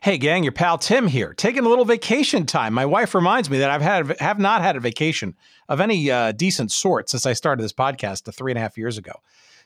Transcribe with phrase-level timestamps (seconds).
[0.00, 2.72] Hey, gang, your pal Tim here, taking a little vacation time.
[2.72, 5.34] My wife reminds me that I've had have not had a vacation
[5.68, 8.96] of any uh, decent sort since I started this podcast three and a half years
[8.96, 9.12] ago.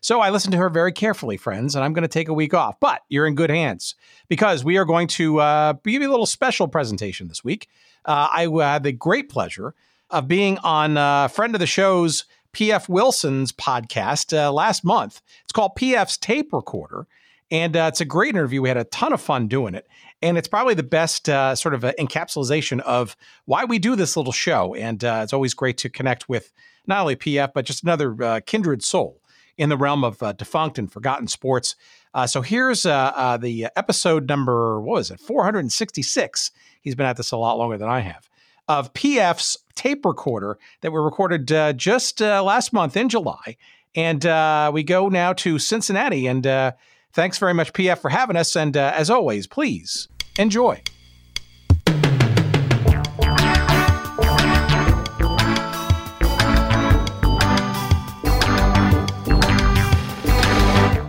[0.01, 2.55] So I listened to her very carefully, friends, and I'm going to take a week
[2.55, 2.81] off.
[2.81, 3.95] But you're in good hands
[4.29, 7.69] because we are going to uh, give you a little special presentation this week.
[8.07, 9.75] Uh, I had the great pleasure
[10.09, 12.25] of being on a friend of the show's
[12.55, 15.21] PF Wilson's podcast uh, last month.
[15.45, 17.07] It's called PF's Tape Recorder.
[17.53, 18.63] And uh, it's a great interview.
[18.63, 19.87] We had a ton of fun doing it.
[20.23, 24.33] And it's probably the best uh, sort of encapsulation of why we do this little
[24.33, 24.75] show.
[24.75, 26.51] And uh, it's always great to connect with
[26.87, 29.21] not only PF, but just another uh, kindred soul
[29.59, 31.77] in the realm of uh, defunct and forgotten sports.
[32.15, 36.53] Uh, so here's the episode number, what was it, 466.
[36.81, 38.31] He's been at this a lot longer than I have,
[38.67, 43.59] of PF's tape recorder that we recorded just last month in July.
[43.95, 44.25] And
[44.73, 46.75] we go now to Cincinnati and
[47.15, 48.57] Thanks very much, PF, for having us.
[48.57, 50.09] And uh, as always, please
[50.39, 50.81] enjoy.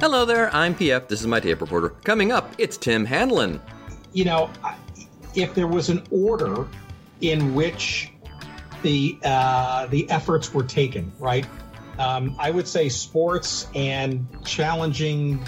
[0.02, 1.08] Hello there, I'm PF.
[1.08, 1.90] This is my tape reporter.
[2.04, 3.62] Coming up, it's Tim Hanlon.
[4.12, 4.52] You know,
[5.36, 6.68] if there was an order
[7.22, 8.12] in which
[8.82, 11.48] the uh, the efforts were taken, right?
[11.98, 15.42] Um, I would say sports and challenging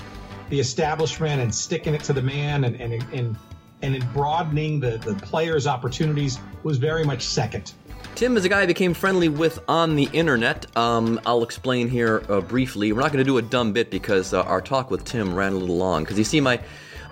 [0.50, 3.36] the establishment and sticking it to the man and and and,
[3.82, 7.74] and in broadening the, the players' opportunities was very much second.
[8.16, 10.66] Tim is a guy I became friendly with on the internet.
[10.78, 12.94] Um, I'll explain here uh, briefly.
[12.94, 15.52] We're not going to do a dumb bit because uh, our talk with Tim ran
[15.52, 16.04] a little long.
[16.04, 16.62] Because you see, my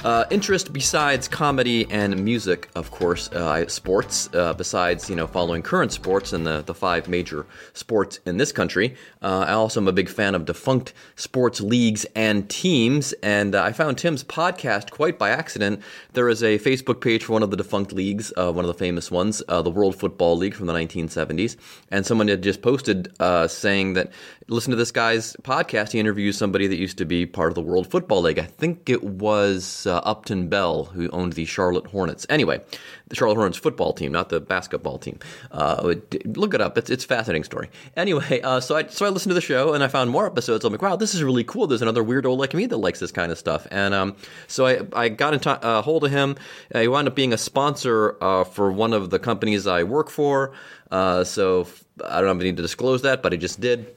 [0.03, 4.29] uh, interest besides comedy and music, of course, uh, sports.
[4.33, 8.51] Uh, besides, you know, following current sports and the, the five major sports in this
[8.51, 13.13] country, uh, I also am a big fan of defunct sports leagues and teams.
[13.23, 15.81] And uh, I found Tim's podcast quite by accident.
[16.11, 18.73] There is a Facebook page for one of the defunct leagues, uh, one of the
[18.73, 21.55] famous ones, the World Football League from the 1970s,
[21.89, 23.13] and someone had just posted
[23.47, 24.11] saying that
[24.47, 25.91] listen to this guy's podcast.
[25.91, 28.39] He interviews somebody that used to be part of the World Football League.
[28.39, 32.25] I think it was uh, Upton Bell who owned the Charlotte Hornets.
[32.29, 32.61] Anyway,
[33.09, 35.19] the Charlotte Hornets football team, not the basketball team.
[35.51, 35.93] Uh,
[36.25, 36.77] look it up.
[36.77, 37.69] It's it's a fascinating story.
[37.95, 40.65] Anyway, uh, so I so I listened to the show and I found more episodes.
[40.65, 41.67] I'm like, wow, this is really cool.
[41.67, 43.67] There's another weirdo like me that likes this kind of stuff.
[43.69, 44.15] And um,
[44.47, 46.35] so I I got in t- uh, hold of him.
[46.73, 50.53] he wound up being a sponsor uh, for one of the companies I work for.
[50.89, 51.67] Uh, so
[52.03, 53.95] I don't know if I need to disclose that, but I just did.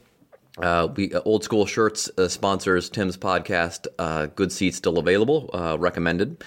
[0.59, 3.87] Uh, we uh, old school shirts uh, sponsors Tim's podcast.
[3.99, 5.51] Uh, good seats still available.
[5.53, 6.43] Uh, recommended.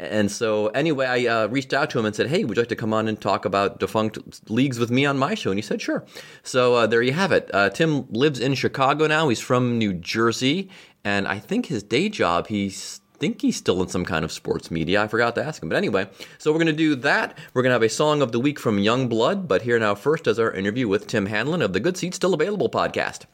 [0.00, 2.68] And so, anyway, I uh, reached out to him and said, "Hey, would you like
[2.70, 4.18] to come on and talk about defunct
[4.50, 6.04] leagues with me on my show?" And he said, "Sure."
[6.42, 7.50] So there you have it.
[7.74, 9.28] Tim lives in Chicago now.
[9.28, 10.68] He's from New Jersey,
[11.04, 14.70] and I think his day job he's think he's still in some kind of sports
[14.70, 15.00] media.
[15.02, 15.68] I forgot to ask him.
[15.68, 16.08] But anyway,
[16.38, 17.38] so we're going to do that.
[17.54, 19.48] We're going to have a song of the week from Young Blood.
[19.48, 22.34] But here now, first, is our interview with Tim Hanlon of the Good Seats Still
[22.34, 23.26] Available podcast.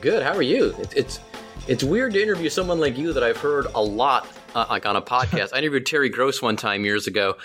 [0.00, 0.22] Good.
[0.22, 0.74] How are you?
[0.78, 1.20] It's it's,
[1.68, 4.96] it's weird to interview someone like you that I've heard a lot, uh, like on
[4.96, 5.50] a podcast.
[5.54, 7.36] I interviewed Terry Gross one time years ago,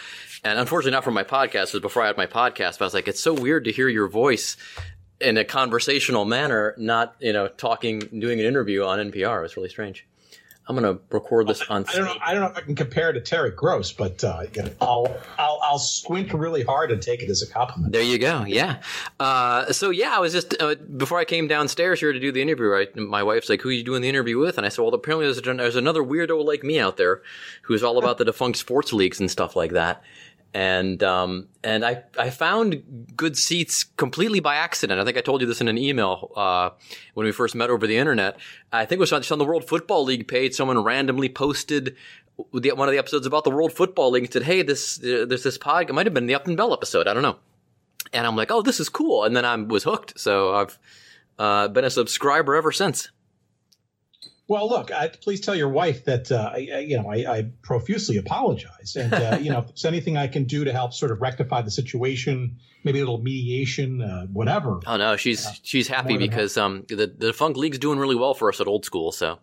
[0.42, 1.68] and unfortunately not for my podcast.
[1.68, 2.80] It was before I had my podcast.
[2.80, 4.56] But I was like, it's so weird to hear your voice
[5.20, 9.40] in a conversational manner, not you know talking, doing an interview on NPR.
[9.40, 10.06] It was really strange.
[10.68, 11.86] I'm going to record this on.
[11.90, 12.16] I don't know.
[12.24, 14.44] I don't know if I can compare it to Terry Gross, but uh,
[14.82, 17.94] I'll, I'll I'll squint really hard and take it as a compliment.
[17.94, 18.46] There you go.
[18.46, 18.82] Yeah.
[19.20, 22.42] Uh, so yeah, I was just uh, before I came downstairs here to do the
[22.42, 22.66] interview.
[22.66, 24.94] Right, my wife's like, "Who are you doing the interview with?" And I said, "Well,
[24.94, 27.22] apparently there's, there's another weirdo like me out there
[27.64, 30.04] who's all about the defunct sports leagues and stuff like that."
[30.56, 35.02] And um, and I I found good seats completely by accident.
[35.02, 36.70] I think I told you this in an email uh,
[37.14, 38.38] when we first met over the internet.
[38.72, 40.54] I think it was on, the World Football League page.
[40.54, 41.98] Someone randomly posted
[42.54, 45.26] the, one of the episodes about the World Football League and said, "Hey, this uh,
[45.28, 45.90] there's this pod.
[45.90, 47.10] It might have been the Upton Bell episode.
[47.10, 47.36] I don't know."
[48.14, 50.18] And I'm like, "Oh, this is cool." And then I was hooked.
[50.18, 50.80] So I've
[51.38, 53.10] uh, been a subscriber ever since.
[54.48, 58.18] Well, look, I, please tell your wife that uh, I, you know I, I, profusely
[58.18, 61.22] apologize, and uh, you know if there's anything I can do to help sort of
[61.22, 64.80] rectify the situation, maybe a little mediation, uh, whatever.
[64.86, 68.36] Oh no, she's uh, she's happy because um, the the defunct league's doing really well
[68.36, 69.40] for us at Old School, so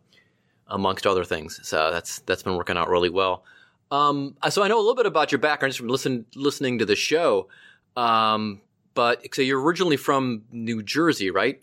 [0.68, 1.58] amongst other things.
[1.64, 3.44] So that's that's been working out really well.
[3.90, 6.86] Um, so I know a little bit about your background just from listen, listening to
[6.86, 7.48] the show.
[7.94, 8.62] Um,
[8.94, 11.60] but so you're originally from New Jersey, right?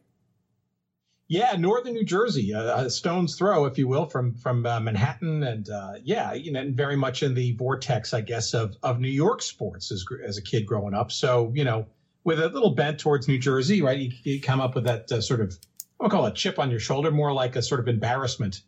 [1.32, 5.70] Yeah, northern New Jersey, a stone's throw, if you will, from from uh, Manhattan, and
[5.70, 9.44] uh, yeah, you know, very much in the vortex, I guess, of of New York
[9.44, 11.12] sports as as a kid growing up.
[11.12, 11.86] So you know,
[12.24, 14.00] with a little bent towards New Jersey, right?
[14.00, 15.56] You, you come up with that uh, sort of
[16.02, 18.62] I'll call it chip on your shoulder, more like a sort of embarrassment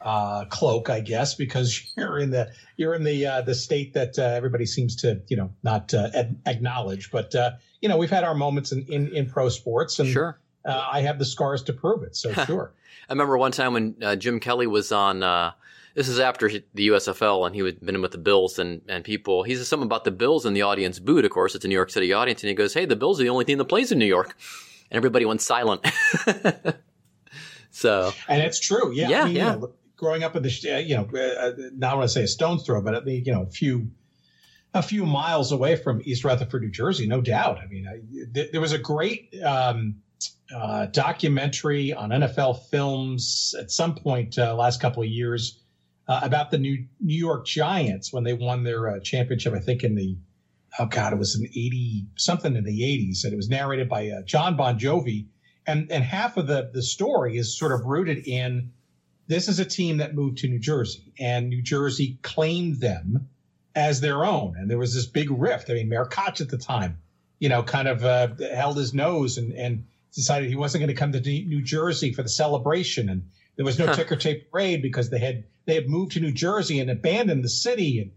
[0.00, 4.16] uh, cloak, I guess, because you're in the you're in the uh, the state that
[4.20, 7.10] everybody seems to you know not ad- acknowledge.
[7.10, 7.34] But
[7.80, 10.38] you know we've had our moments in in, in pro sports, and sure.
[10.64, 12.16] Uh, I have the scars to prove it.
[12.16, 12.72] So sure.
[13.08, 15.20] I remember one time when Jim Kelly was on.
[15.94, 19.04] this is after the USFL, and he had been in with the Bills, and and
[19.04, 19.42] people.
[19.42, 21.24] He says something about the Bills, and the audience booed.
[21.24, 23.24] Of course, it's a New York City audience, and he goes, "Hey, the Bills are
[23.24, 24.36] the only team that plays in New York."
[24.90, 25.84] and everybody went silent.
[27.70, 28.92] so, and it's true.
[28.92, 29.08] Yeah.
[29.08, 29.22] Yeah.
[29.22, 29.54] I mean, yeah.
[29.54, 32.64] You know, growing up in the, you know, uh, not want to say a stone's
[32.64, 33.90] throw, but at the, you know, a few,
[34.72, 37.58] a few miles away from East Rutherford, New Jersey, no doubt.
[37.58, 38.00] I mean, I,
[38.32, 39.96] th- there was a great um,
[40.54, 45.60] uh, documentary on NFL films at some point uh, last couple of years
[46.06, 49.54] uh, about the New New York Giants when they won their uh, championship.
[49.54, 50.16] I think in the
[50.78, 54.10] oh god, it was an eighty something in the eighties, and it was narrated by
[54.10, 55.26] uh, Jon Bon Jovi,
[55.66, 58.72] and and half of the the story is sort of rooted in
[59.26, 63.28] this is a team that moved to New Jersey, and New Jersey claimed them
[63.74, 65.70] as their own, and there was this big rift.
[65.70, 66.98] I mean, Mayor Koch at the time,
[67.38, 70.98] you know, kind of uh, held his nose and and decided he wasn't going to
[70.98, 73.96] come to New Jersey for the celebration, and there was no huh.
[73.96, 77.48] ticker tape parade because they had they had moved to New Jersey and abandoned the
[77.48, 78.10] city and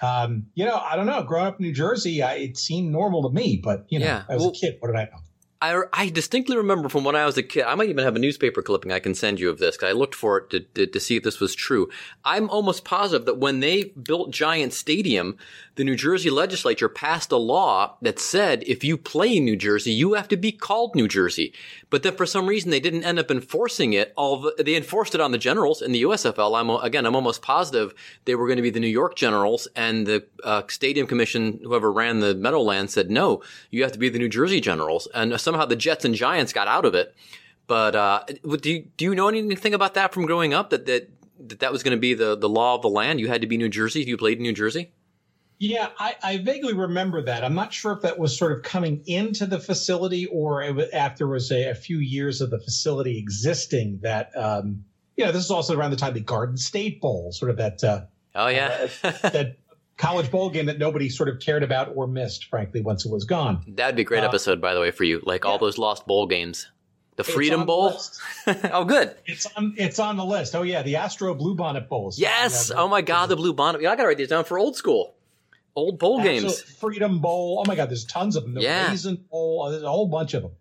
[0.00, 1.22] um, you know, I don't know.
[1.22, 4.22] Growing up in New Jersey, I, it seemed normal to me, but you know, yeah.
[4.28, 4.76] I was well, a kid.
[4.80, 5.18] What did I know?
[5.60, 7.64] I, I distinctly remember from when I was a kid.
[7.64, 9.92] I might even have a newspaper clipping I can send you of this because I
[9.92, 11.88] looked for it to, to, to, see if this was true.
[12.24, 15.36] I'm almost positive that when they built Giant Stadium,
[15.78, 19.92] the New Jersey legislature passed a law that said if you play in New Jersey,
[19.92, 21.54] you have to be called New Jersey.
[21.88, 24.12] But then for some reason they didn't end up enforcing it.
[24.16, 26.58] All they enforced it on the Generals in the USFL.
[26.58, 27.94] I'm again, I'm almost positive
[28.24, 31.92] they were going to be the New York Generals, and the uh, Stadium Commission, whoever
[31.92, 35.06] ran the Meadowlands, said no, you have to be the New Jersey Generals.
[35.14, 37.14] And somehow the Jets and Giants got out of it.
[37.68, 38.24] But uh,
[38.60, 40.70] do you, do you know anything about that from growing up?
[40.70, 41.08] That that
[41.38, 43.20] that, that was going to be the the law of the land.
[43.20, 44.90] You had to be New Jersey if you played in New Jersey.
[45.58, 47.42] Yeah, I, I, vaguely remember that.
[47.42, 50.62] I'm not sure if that was sort of coming into the facility or
[50.92, 53.98] after it was a, a, few years of the facility existing.
[54.02, 54.84] That um,
[55.16, 57.82] you know, this is also around the time the Garden State Bowl, sort of that.
[57.82, 58.02] Uh,
[58.36, 59.58] oh yeah, uh, that
[59.96, 63.24] college bowl game that nobody sort of cared about or missed, frankly, once it was
[63.24, 63.64] gone.
[63.66, 65.20] That'd be a great uh, episode, by the way, for you.
[65.24, 65.50] Like yeah.
[65.50, 66.70] all those lost bowl games.
[67.16, 68.00] The Freedom Bowl.
[68.46, 69.12] The oh, good.
[69.26, 69.74] It's on.
[69.76, 70.54] It's on the list.
[70.54, 72.16] Oh yeah, the Astro Bluebonnet Bowls.
[72.16, 72.70] Yes.
[72.70, 73.82] Yeah, oh my God, the Bluebonnet.
[73.82, 75.16] Yeah, I gotta write these down for old school.
[75.78, 76.60] Old bowl games.
[76.60, 77.62] Freedom Bowl.
[77.62, 78.54] Oh my God, there's tons of them.
[78.54, 78.88] The yeah.
[78.88, 79.62] Raisin Bowl.
[79.62, 80.52] Uh, there's a whole bunch of them.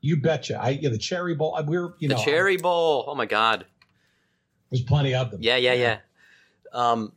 [0.00, 0.60] You betcha.
[0.60, 1.58] I yeah, the Cherry Bowl.
[1.66, 3.04] We're you the know the Cherry I, Bowl.
[3.08, 3.66] Oh my God.
[4.70, 5.40] There's plenty of them.
[5.42, 5.98] Yeah, yeah, yeah.
[6.72, 7.12] Um,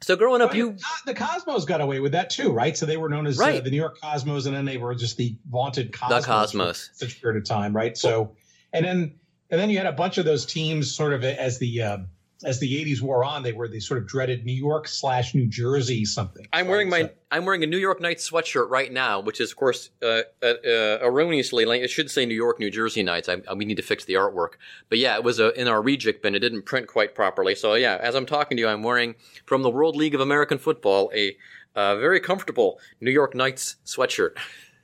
[0.00, 2.76] so growing up, you the Cosmos got away with that too, right?
[2.76, 3.56] So they were known as uh, right.
[3.56, 6.24] uh, the New York Cosmos, and then they were just the vaunted Cosmos.
[6.24, 6.90] The Cosmos.
[6.94, 7.96] Such a period of time, right?
[7.98, 8.36] So,
[8.72, 9.18] and then
[9.50, 11.98] and then you had a bunch of those teams, sort of as the uh,
[12.44, 15.46] as the 80s wore on, they were the sort of dreaded New York slash New
[15.46, 16.46] Jersey something.
[16.52, 19.56] I'm wearing my I'm wearing a New York Knights sweatshirt right now, which is of
[19.56, 23.28] course uh, uh, uh, erroneously it should say New York New Jersey Knights.
[23.28, 24.54] I, we need to fix the artwork,
[24.88, 26.34] but yeah, it was a, in our reject bin.
[26.34, 27.54] It didn't print quite properly.
[27.54, 29.14] So yeah, as I'm talking to you, I'm wearing
[29.46, 31.36] from the World League of American Football a
[31.74, 34.36] very comfortable New York Knights sweatshirt.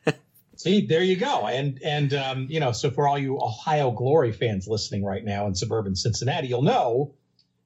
[0.56, 1.46] See, there you go.
[1.46, 5.46] And and um, you know, so for all you Ohio Glory fans listening right now
[5.46, 7.12] in suburban Cincinnati, you'll know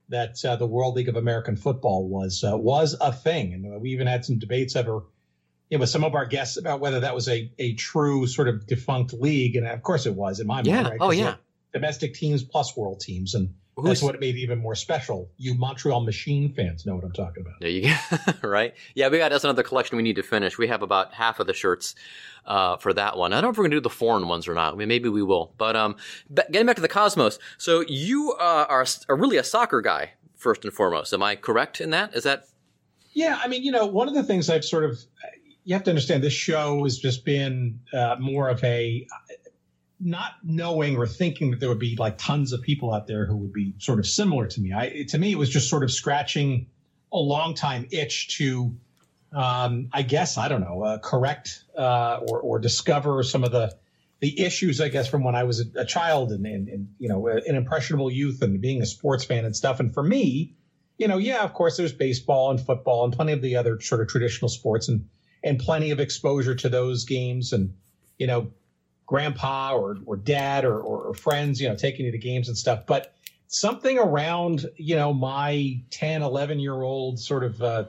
[0.08, 3.90] that uh, the World League of American Football was uh, was a thing, and we
[3.90, 5.02] even had some debates over
[5.70, 8.48] you know, with some of our guests about whether that was a a true sort
[8.48, 10.82] of defunct league, and of course it was in my yeah.
[10.82, 10.88] mind.
[10.88, 10.98] Right?
[11.00, 11.36] Oh yeah,
[11.72, 15.30] domestic teams plus world teams, and Who's, that's what made it even more special.
[15.37, 17.61] You Montreal Machine fans know what I'm talking about.
[17.61, 18.33] There you go.
[18.49, 18.75] right?
[18.95, 20.56] Yeah, we got that's another collection we need to finish.
[20.56, 21.95] We have about half of the shirts
[22.47, 23.35] uh, for that one.
[23.35, 24.73] I don't know if we're going to do the foreign ones or not.
[24.73, 25.52] I mean, maybe we will.
[25.59, 25.97] But um,
[26.35, 27.38] getting back to the Cosmos.
[27.59, 31.12] So you uh, are, are really a soccer guy first and foremost.
[31.12, 32.14] Am I correct in that?
[32.14, 32.47] Is that?
[33.12, 34.99] Yeah, I mean, you know, one of the things I've sort of
[35.64, 39.06] you have to understand this show has just been uh, more of a
[39.98, 43.36] not knowing or thinking that there would be like tons of people out there who
[43.36, 44.72] would be sort of similar to me.
[44.72, 46.66] I to me it was just sort of scratching
[47.12, 48.76] a long time itch to
[49.32, 53.74] um, I guess I don't know uh, correct uh, or or discover some of the
[54.20, 57.08] the issues, I guess, from when I was a, a child and, and, and, you
[57.08, 59.78] know, an impressionable youth and being a sports fan and stuff.
[59.78, 60.54] And for me,
[60.96, 64.00] you know, yeah, of course, there's baseball and football and plenty of the other sort
[64.00, 65.08] of traditional sports and
[65.44, 67.74] and plenty of exposure to those games and
[68.18, 68.50] you know,
[69.06, 72.58] grandpa or or dad or, or, or friends, you know, taking you to games and
[72.58, 72.84] stuff.
[72.86, 73.14] But
[73.48, 77.84] something around you know my 10, 11 year old sort of uh,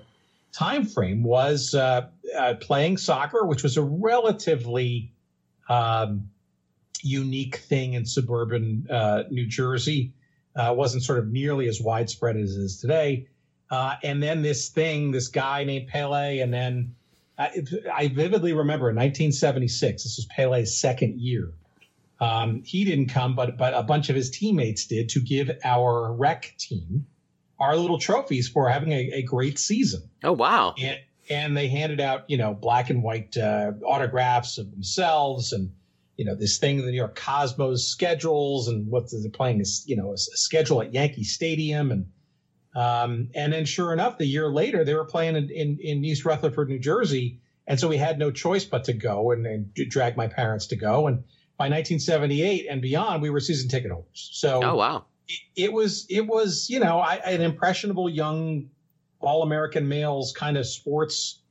[0.52, 2.08] time frame was uh,
[2.38, 5.12] uh, playing soccer, which was a relatively
[5.70, 6.30] um,
[7.02, 10.14] unique thing in suburban uh, New Jersey.
[10.56, 13.28] Uh, wasn't sort of nearly as widespread as it is today.
[13.70, 16.96] Uh, and then this thing, this guy named Pele, and then
[17.38, 17.64] I,
[17.94, 20.04] I vividly remember in 1976.
[20.04, 21.54] This was Pele's second year.
[22.20, 26.12] Um, he didn't come, but but a bunch of his teammates did to give our
[26.14, 27.06] rec team
[27.60, 30.10] our little trophies for having a, a great season.
[30.24, 30.74] Oh wow!
[30.80, 35.72] And, and they handed out you know black and white uh, autographs of themselves and
[36.16, 39.96] you know this thing the New York Cosmos schedules and what they're playing is you
[39.96, 42.08] know a, a, schedule at Yankee Stadium and
[42.78, 46.26] um, and then sure enough the year later they were playing in, in, in East
[46.26, 50.16] Rutherford New Jersey and so we had no choice but to go and, and drag
[50.16, 51.24] my parents to go and
[51.58, 56.06] by 1978 and beyond we were season ticket holders so oh wow it, it was
[56.10, 58.70] it was you know I, an impressionable young
[59.20, 61.42] all American males kind of sports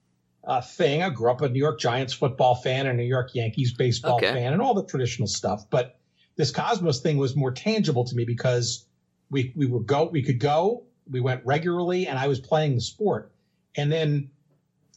[0.46, 1.02] uh, thing.
[1.02, 4.32] I grew up a New York Giants football fan and New York Yankees baseball okay.
[4.32, 5.68] fan and all the traditional stuff.
[5.68, 5.98] But
[6.36, 8.86] this Cosmos thing was more tangible to me because
[9.30, 12.80] we we were go we could go we went regularly and I was playing the
[12.80, 13.32] sport
[13.76, 14.30] and then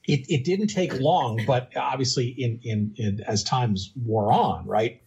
[0.08, 5.02] it, it didn't take long but obviously in, in, in as times wore on right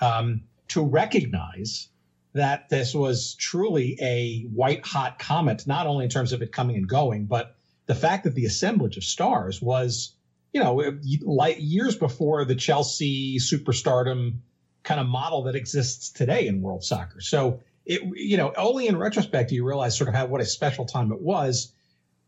[0.00, 1.88] um, to recognize
[2.32, 6.76] that this was truly a white hot comet not only in terms of it coming
[6.76, 7.54] and going but
[7.86, 10.14] the fact that the assemblage of stars was,
[10.52, 14.38] you know, like years before the Chelsea superstardom
[14.82, 17.20] kind of model that exists today in world soccer.
[17.20, 20.46] So it, you know, only in retrospect do you realize sort of how what a
[20.46, 21.72] special time it was,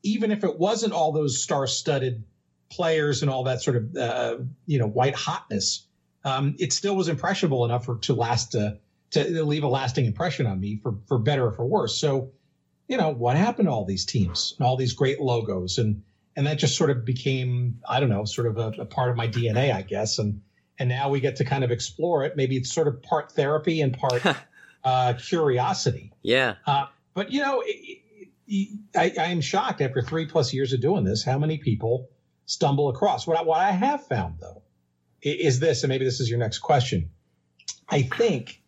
[0.03, 2.25] even if it wasn't all those star-studded
[2.71, 4.37] players and all that sort of, uh,
[4.67, 5.87] you know, white hotness.
[6.25, 8.73] Um, it still was impressionable enough for to last uh,
[9.13, 12.01] to leave a lasting impression on me for for better or for worse.
[12.01, 12.33] So
[12.89, 15.79] you know, what happened to all these teams and all these great logos?
[15.79, 16.03] And,
[16.37, 19.17] and that just sort of became, I don't know, sort of a, a part of
[19.17, 20.19] my DNA, I guess.
[20.19, 20.43] And,
[20.79, 22.37] and now we get to kind of explore it.
[22.37, 24.23] Maybe it's sort of part therapy and part
[24.87, 26.13] uh, curiosity.
[26.23, 26.55] Yeah.
[26.65, 27.99] Uh, but you know, it,
[28.47, 32.09] it, I, I, am shocked after three plus years of doing this, how many people
[32.47, 33.27] stumble across.
[33.27, 34.63] What I, what I have found though
[35.21, 37.11] is this, and maybe this is your next question.
[37.89, 38.63] I think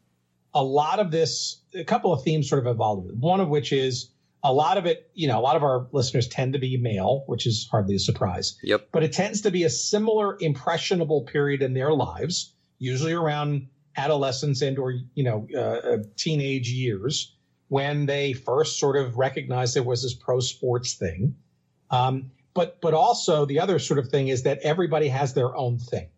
[0.52, 3.12] a lot of this, a couple of themes sort of evolved.
[3.20, 4.10] One of which is
[4.42, 7.22] a lot of it, you know, a lot of our listeners tend to be male,
[7.26, 8.58] which is hardly a surprise.
[8.64, 8.88] Yep.
[8.90, 13.68] But it tends to be a similar impressionable period in their lives, usually around
[13.98, 17.34] adolescence and or you know uh, uh, teenage years,
[17.68, 21.34] when they first sort of recognized there was this pro sports thing.
[21.90, 25.78] Um, but but also the other sort of thing is that everybody has their own
[25.78, 26.08] thing,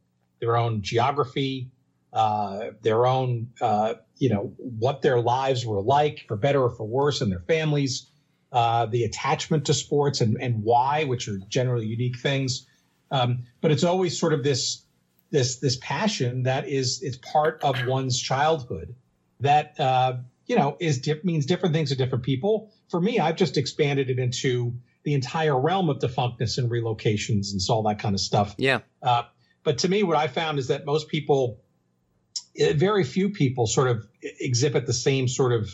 [0.41, 1.71] their own geography,
[2.13, 6.85] uh, their own, uh, you know, what their lives were like, for better or for
[6.85, 8.11] worse, and their families,
[8.53, 12.67] uh, the attachment to sports and, and why, which are generally unique things.
[13.11, 14.83] Um, but it's always sort of this
[15.31, 18.95] this this passion that is it's part of one's childhood
[19.41, 22.73] that uh, you know is means different things to different people.
[22.89, 27.63] For me, I've just expanded it into the entire realm of defunctness and relocations and
[27.63, 28.55] so all that kind of stuff.
[28.59, 28.81] Yeah.
[29.03, 29.23] Uh,
[29.63, 31.61] but to me, what I found is that most people
[32.61, 35.71] uh, very few people sort of exhibit the same sort of,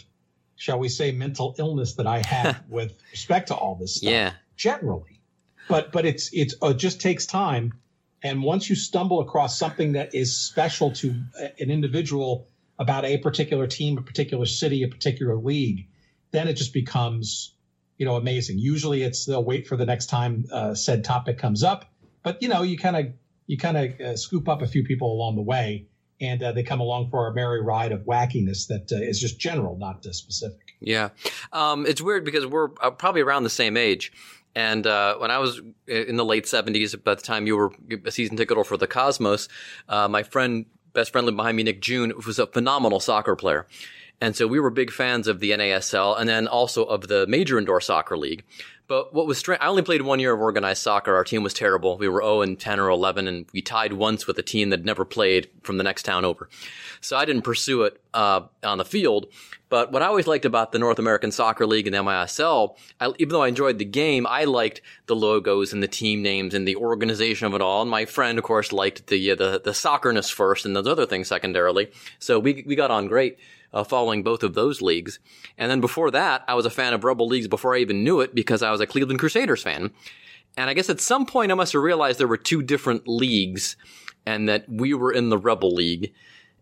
[0.56, 4.10] shall we say, mental illness that I have with respect to all this stuff.
[4.10, 4.32] Yeah.
[4.56, 5.20] Generally,
[5.68, 7.74] but but it's it's uh, it just takes time,
[8.22, 11.14] and once you stumble across something that is special to
[11.58, 15.88] an individual about a particular team, a particular city, a particular league,
[16.30, 17.54] then it just becomes
[17.98, 18.58] you know amazing.
[18.58, 21.84] Usually, it's they'll wait for the next time uh, said topic comes up,
[22.22, 23.06] but you know you kind of
[23.46, 25.86] you kind of uh, scoop up a few people along the way
[26.20, 29.38] and uh, they come along for a merry ride of wackiness that uh, is just
[29.38, 30.74] general, not uh, specific.
[30.80, 31.10] Yeah,
[31.52, 34.12] um, it's weird because we're uh, probably around the same age.
[34.56, 37.72] And uh, when I was in the late 70s, by the time you were
[38.06, 39.50] a season ticket holder for the Cosmos,
[39.86, 43.66] uh, my friend, best friend behind me, Nick June, was a phenomenal soccer player.
[44.18, 47.58] And so we were big fans of the NASL and then also of the major
[47.58, 48.44] indoor soccer league.
[48.88, 51.14] But what was strange, I only played one year of organized soccer.
[51.14, 51.98] Our team was terrible.
[51.98, 54.84] We were 0 and 10 or 11, and we tied once with a team that
[54.84, 56.48] never played from the next town over.
[57.00, 59.26] So I didn't pursue it uh, on the field.
[59.68, 63.12] But what I always liked about the North American Soccer League and the MISL, I,
[63.18, 66.68] even though I enjoyed the game, I liked the logos and the team names and
[66.68, 67.82] the organization of it all.
[67.82, 71.06] And my friend, of course, liked the uh, the, the soccerness first and those other
[71.06, 71.90] things secondarily.
[72.20, 73.38] So we we got on great
[73.72, 75.18] uh, following both of those leagues.
[75.58, 78.20] And then before that, I was a fan of Rebel Leagues before I even knew
[78.20, 79.92] it because I was a Cleveland Crusaders fan.
[80.56, 83.76] And I guess at some point I must have realized there were two different leagues
[84.24, 86.12] and that we were in the Rebel League.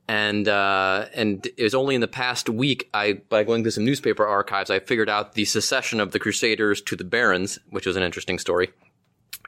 [0.07, 3.87] And, uh, and it was only in the past week, I, by going through some
[3.87, 7.97] newspaper archives, I figured out the secession of the Crusaders to the Barons, which was
[7.97, 8.71] an interesting story.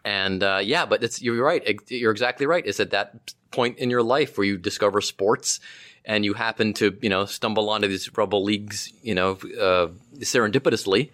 [0.06, 1.80] And, uh, yeah, but it's, you're right.
[1.88, 2.64] You're exactly right.
[2.64, 5.58] It's at that point in your life where you discover sports
[6.04, 11.10] and you happen to, you know, stumble onto these rebel leagues, you know, uh, serendipitously,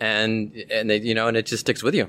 [0.00, 2.08] and and they, you know, and it just sticks with you.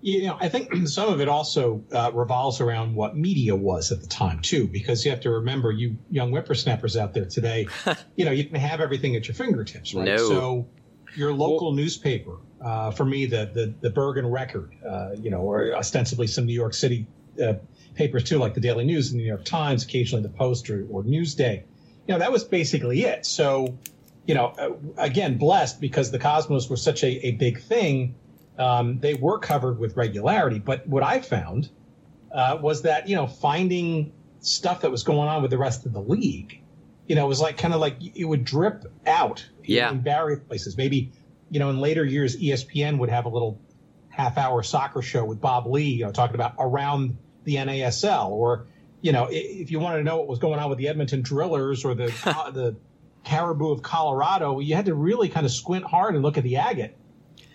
[0.00, 4.00] You know, I think some of it also uh, revolves around what media was at
[4.00, 7.68] the time too, because you have to remember, you young whippersnappers out there today,
[8.16, 10.06] you know, you didn't have everything at your fingertips, right?
[10.06, 10.16] No.
[10.16, 10.68] So
[11.14, 15.40] your local well, newspaper, uh, for me, the the, the Bergen Record, uh, you know,
[15.40, 17.06] or ostensibly some New York City
[17.42, 17.54] uh,
[17.94, 20.86] papers too, like the Daily News and the New York Times, occasionally the Post or,
[20.90, 21.62] or Newsday.
[22.06, 23.26] You know, that was basically it.
[23.26, 23.78] So,
[24.26, 28.14] you know, uh, again, blessed because the Cosmos were such a, a big thing.
[28.58, 30.58] Um, they were covered with regularity.
[30.58, 31.68] But what I found
[32.32, 35.92] uh, was that, you know, finding stuff that was going on with the rest of
[35.92, 36.60] the league,
[37.06, 39.90] you know, it was like kind of like it would drip out yeah.
[39.90, 40.76] in various places.
[40.76, 41.12] Maybe,
[41.50, 43.60] you know, in later years, ESPN would have a little
[44.08, 48.66] half hour soccer show with Bob Ley, you know, talking about around the NASL, or
[49.00, 51.84] you know, if you wanted to know what was going on with the Edmonton Drillers
[51.84, 52.06] or the
[52.52, 52.76] the
[53.24, 56.56] Caribou of Colorado, you had to really kind of squint hard and look at the
[56.56, 56.96] agate,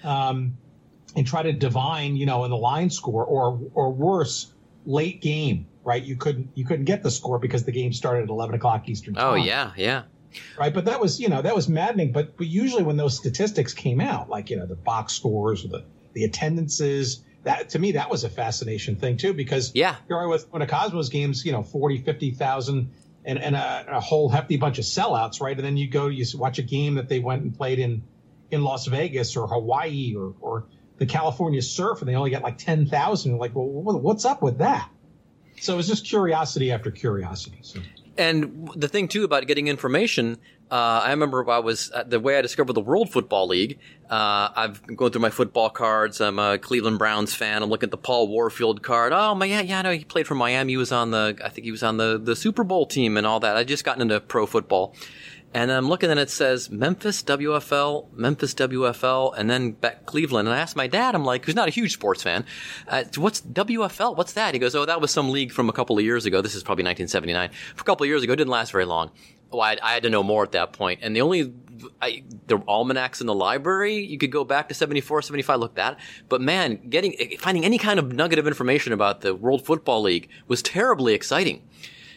[0.03, 0.57] um,
[1.15, 4.53] and try to divine, you know, in the line score, or or worse,
[4.85, 5.67] late game.
[5.83, 8.88] Right, you couldn't you couldn't get the score because the game started at eleven o'clock
[8.88, 9.31] Eastern oh, time.
[9.33, 10.03] Oh yeah, yeah
[10.58, 10.74] right?
[10.74, 12.12] But that was, you know, that was maddening.
[12.12, 15.70] But, but usually when those statistics came out, like you know the box scores or
[15.70, 20.28] the the attendances, that to me that was a fascination thing too because yeah you're
[20.28, 22.92] with when a Cosmos game's you know 40 50,000
[23.25, 26.25] and, and a, a, whole hefty bunch of sellouts right and then you go you
[26.36, 28.04] watch a game that they went and played in
[28.52, 30.66] in Las Vegas or Hawaii or or
[30.98, 34.89] the California surf and they only got like 10,000 like well what's up with that
[35.60, 37.80] so it was just curiosity after curiosity so
[38.17, 40.38] and the thing too about getting information,
[40.71, 43.78] uh, I remember I was uh, the way I discovered the World Football League.
[44.10, 46.19] Uh, I've going through my football cards.
[46.19, 47.62] I'm a Cleveland Browns fan.
[47.62, 49.13] I'm looking at the Paul Warfield card.
[49.13, 50.73] Oh my, yeah, yeah, no, he played for Miami.
[50.73, 53.28] He was on the, I think he was on the the Super Bowl team and
[53.28, 53.56] all that.
[53.56, 54.95] I just gotten into pro football,
[55.54, 60.48] and I'm looking and it says Memphis WFL, Memphis WFL, and then back Cleveland.
[60.48, 62.46] And I asked my dad, I'm like, who's not a huge sports fan,
[62.88, 64.18] uh, what's WFL?
[64.18, 64.54] What's that?
[64.54, 66.42] He goes, oh, that was some league from a couple of years ago.
[66.42, 67.52] This is probably 1979.
[67.76, 69.12] For a couple of years ago, it didn't last very long.
[69.52, 71.02] Well, I, I had to know more at that point.
[71.04, 71.54] And the only,
[72.02, 76.00] I, the almanacs in the library, you could go back to 74, 75, look that.
[76.30, 80.30] But man, getting, finding any kind of nugget of information about the World Football League
[80.48, 81.62] was terribly exciting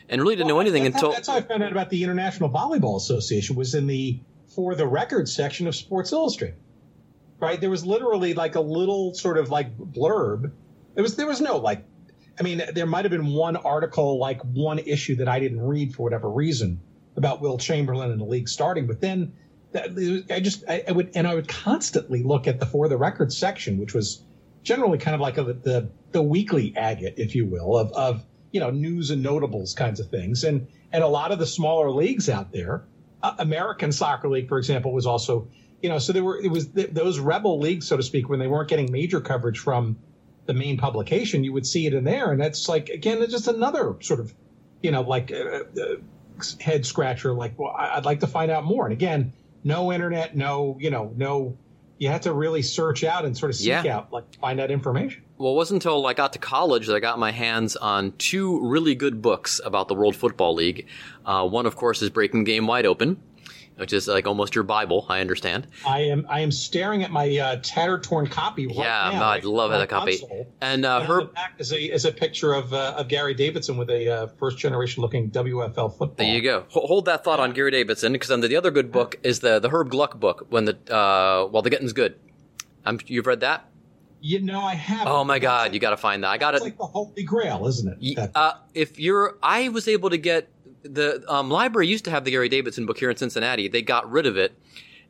[0.08, 1.10] and really didn't well, know anything that's until.
[1.10, 3.56] How, that's how I found out about the International Volleyball Association.
[3.56, 6.56] Was in the for the record section of Sports Illustrated.
[7.38, 10.52] Right, there was literally like a little sort of like blurb.
[10.94, 11.84] It was there was no like,
[12.40, 15.94] I mean, there might have been one article, like one issue that I didn't read
[15.94, 16.80] for whatever reason
[17.14, 19.32] about Wilt Chamberlain and the league starting, but then.
[19.74, 23.30] I just I, I would and I would constantly look at the for the record
[23.30, 24.22] section, which was
[24.62, 28.60] generally kind of like a, the the weekly agate, if you will, of of you
[28.60, 32.28] know news and notables kinds of things and and a lot of the smaller leagues
[32.28, 32.84] out there
[33.22, 35.48] uh, american soccer league for example was also
[35.82, 38.38] you know so there were it was th- those rebel leagues so to speak when
[38.38, 39.96] they weren't getting major coverage from
[40.46, 43.48] the main publication you would see it in there and that's like again it's just
[43.48, 44.32] another sort of
[44.82, 45.96] you know like uh, uh,
[46.60, 49.32] head scratcher like well i'd like to find out more and again
[49.64, 51.56] no internet no you know no
[51.98, 53.96] you had to really search out and sort of seek yeah.
[53.96, 55.22] out, like find that information.
[55.38, 58.66] Well, it wasn't until I got to college that I got my hands on two
[58.66, 60.86] really good books about the World Football League.
[61.26, 63.20] Uh, one, of course, is Breaking Game Wide Open,
[63.76, 65.04] which is like almost your Bible.
[65.10, 65.66] I understand.
[65.86, 69.24] I am I am staring at my uh, tattered, torn copy right yeah, now.
[69.24, 70.18] I love that copy.
[70.62, 73.90] And uh, her back is a is a picture of uh, of Gary Davidson with
[73.90, 76.14] a uh, first generation looking WFL football.
[76.16, 76.64] There you go.
[76.70, 77.44] Hold that thought yeah.
[77.44, 80.46] on Gary Davidson because then the other good book is the the Herb Gluck book.
[80.48, 82.18] When the uh, while the getting's good.
[82.86, 83.68] I'm, you've read that.
[84.26, 85.06] You know, I have.
[85.06, 86.30] Oh my God, you got to find that.
[86.30, 86.56] I got it.
[86.56, 88.30] It's like the Holy Grail, isn't it?
[88.34, 90.48] Uh, if you're, I was able to get
[90.82, 93.68] the um, library used to have the Gary Davidson book here in Cincinnati.
[93.68, 94.58] They got rid of it,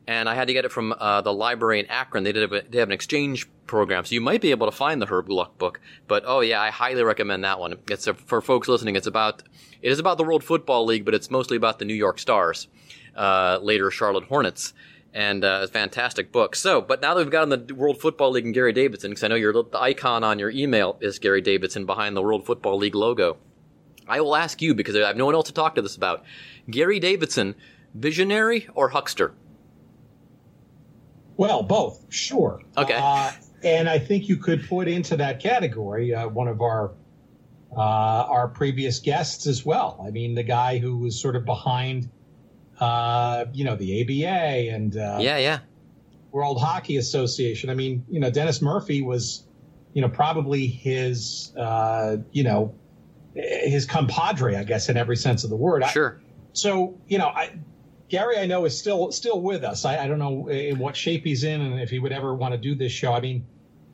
[0.05, 2.25] and I had to get it from uh, the library in Akron.
[2.25, 5.01] They did a, they have an exchange program, so you might be able to find
[5.01, 5.81] the Herb Gluck book.
[6.07, 7.73] But oh yeah, I highly recommend that one.
[7.89, 8.95] It's a, for folks listening.
[8.95, 9.41] It's about
[9.81, 12.67] it is about the World Football League, but it's mostly about the New York Stars,
[13.15, 14.75] uh, later Charlotte Hornets.
[15.13, 16.55] And uh, a fantastic book.
[16.55, 19.29] So, but now that we've gotten the World Football League and Gary Davidson, because I
[19.29, 22.93] know your the icon on your email is Gary Davidson behind the World Football League
[22.93, 23.37] logo.
[24.07, 26.23] I will ask you because I have no one else to talk to this about.
[26.69, 27.55] Gary Davidson,
[27.93, 29.33] visionary or huckster?
[31.35, 32.61] Well, both, sure.
[32.77, 32.97] Okay.
[33.01, 33.31] Uh,
[33.63, 36.93] and I think you could put into that category uh, one of our
[37.75, 40.03] uh, our previous guests as well.
[40.05, 42.09] I mean, the guy who was sort of behind,
[42.79, 45.59] uh, you know, the ABA and uh, yeah, yeah,
[46.31, 47.69] World Hockey Association.
[47.69, 49.43] I mean, you know, Dennis Murphy was,
[49.93, 52.75] you know, probably his, uh, you know,
[53.33, 55.85] his compadre, I guess, in every sense of the word.
[55.87, 56.19] Sure.
[56.19, 57.53] I, so, you know, I,
[58.09, 59.85] Gary, I know is still still with us.
[59.85, 62.53] I, I, don't know in what shape he's in, and if he would ever want
[62.53, 63.13] to do this show.
[63.13, 63.45] I mean,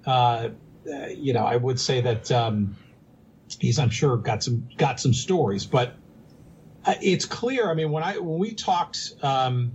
[0.06, 0.50] uh,
[0.92, 2.76] uh, you know, I would say that um,
[3.60, 5.94] he's, I'm sure, got some got some stories, but uh,
[6.88, 7.70] it's clear.
[7.70, 9.74] I mean, when I when we talked um,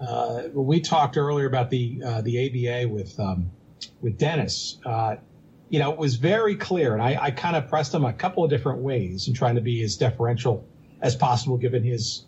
[0.00, 3.50] uh, when we talked earlier about the uh, the ABA with um,
[4.00, 5.16] with Dennis, uh,
[5.68, 8.44] you know, it was very clear, and I, I kind of pressed him a couple
[8.44, 10.66] of different ways in trying to be as deferential
[11.00, 12.24] as possible, given his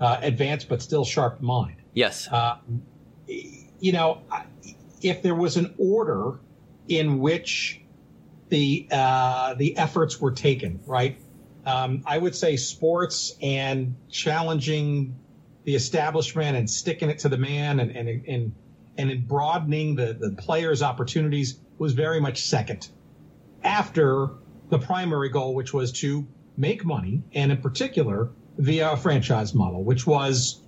[0.00, 1.76] uh, advanced but still sharp mind.
[1.92, 2.28] Yes.
[2.28, 2.58] Uh,
[3.26, 4.22] you know,
[5.02, 6.38] if there was an order
[6.88, 7.80] in which
[8.48, 11.18] the uh, the efforts were taken, right?
[11.66, 15.16] Um, I would say sports and challenging
[15.64, 18.54] the establishment and sticking it to the man and and and,
[18.98, 22.88] and in broadening the, the players' opportunities was very much second.
[23.62, 24.28] After
[24.68, 29.82] the primary goal, which was to make money, and in particular via a franchise model,
[29.82, 30.62] which was,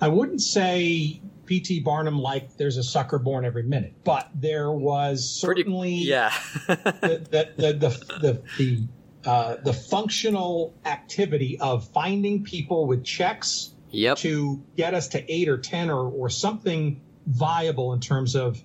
[0.00, 1.80] I wouldn't say P.T.
[1.80, 6.32] Barnum like there's a sucker born every minute, but there was certainly Pretty, yeah
[6.66, 7.88] the, the, the, the,
[8.20, 8.88] the, the,
[9.26, 14.18] uh, the functional activity of finding people with checks yep.
[14.18, 18.62] to get us to eight or ten or, or something viable in terms of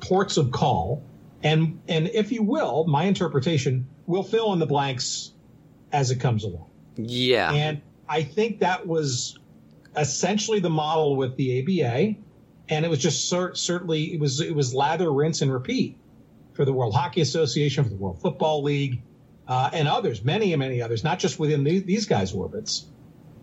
[0.00, 1.04] ports of call.
[1.42, 5.32] And and if you will, my interpretation will fill in the blanks
[5.92, 6.70] as it comes along.
[6.96, 7.52] Yeah.
[7.52, 9.38] And I think that was
[9.96, 12.16] essentially the model with the ABA,
[12.68, 15.96] and it was just cer- certainly it was it was lather, rinse, and repeat
[16.54, 19.02] for the World Hockey Association, for the World Football League,
[19.48, 22.86] uh, and others, many and many others, not just within the, these guys' orbits,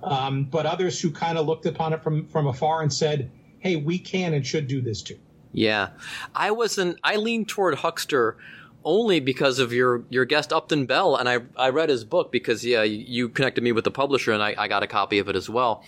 [0.04, 3.76] um, but others who kind of looked upon it from from afar and said, "Hey,
[3.76, 5.18] we can and should do this too."
[5.52, 5.89] Yeah,
[6.34, 7.00] I wasn't.
[7.04, 8.38] I leaned toward Huckster
[8.84, 12.63] only because of your your guest Upton Bell, and I I read his book because
[12.63, 15.36] yeah you connected me with the publisher, and I, I got a copy of it
[15.36, 15.84] as well.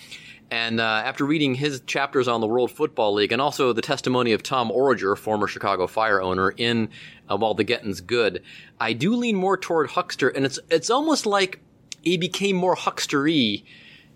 [0.49, 4.31] And uh, after reading his chapters on the World Football League and also the testimony
[4.31, 6.89] of Tom Origer, former Chicago Fire owner, in
[7.29, 8.41] uh, While the Getting's Good,
[8.79, 11.59] I do lean more toward Huckster, and it's it's almost like
[12.01, 13.65] he became more Huckstery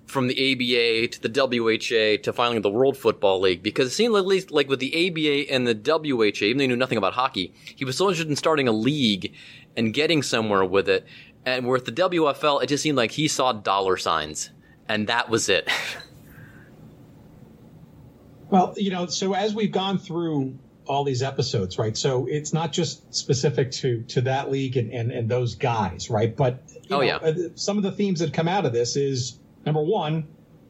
[0.05, 4.15] from the ABA to the WHA to finally the World Football League because it seemed
[4.15, 7.13] at least like with the ABA and the WHA, even though he knew nothing about
[7.13, 9.33] hockey, he was so interested in starting a league
[9.75, 11.05] and getting somewhere with it.
[11.45, 14.51] And with the WFL, it just seemed like he saw dollar signs,
[14.87, 15.69] and that was it.
[18.51, 21.95] well, you know, so as we've gone through all these episodes, right?
[21.95, 26.35] So it's not just specific to to that league and and, and those guys, right?
[26.35, 26.61] But
[26.91, 29.81] oh know, yeah, uh, some of the themes that come out of this is number
[29.81, 30.27] one,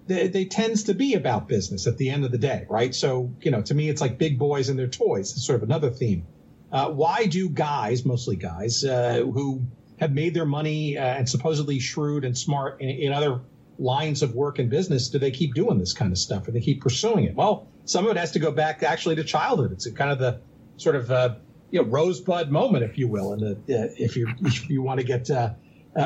[0.08, 2.94] they, they, tends to be about business at the end of the day, right?
[2.94, 5.32] So, you know, to me, it's like big boys and their toys.
[5.32, 6.26] It's sort of another theme.
[6.72, 9.62] Uh, why do guys, mostly guys, uh, who
[10.00, 13.39] have made their money uh, and supposedly shrewd and smart in, in, other
[13.82, 16.62] lines of work and business, do they keep doing this kind of stuff or they
[16.62, 17.36] keep pursuing it?
[17.36, 19.72] Well, some of it has to go back actually to childhood.
[19.72, 20.39] It's kind of the
[20.78, 21.36] sort of uh,
[21.72, 25.06] you know rosebud moment, if you will, and uh, if you if you want to
[25.06, 25.54] get uh,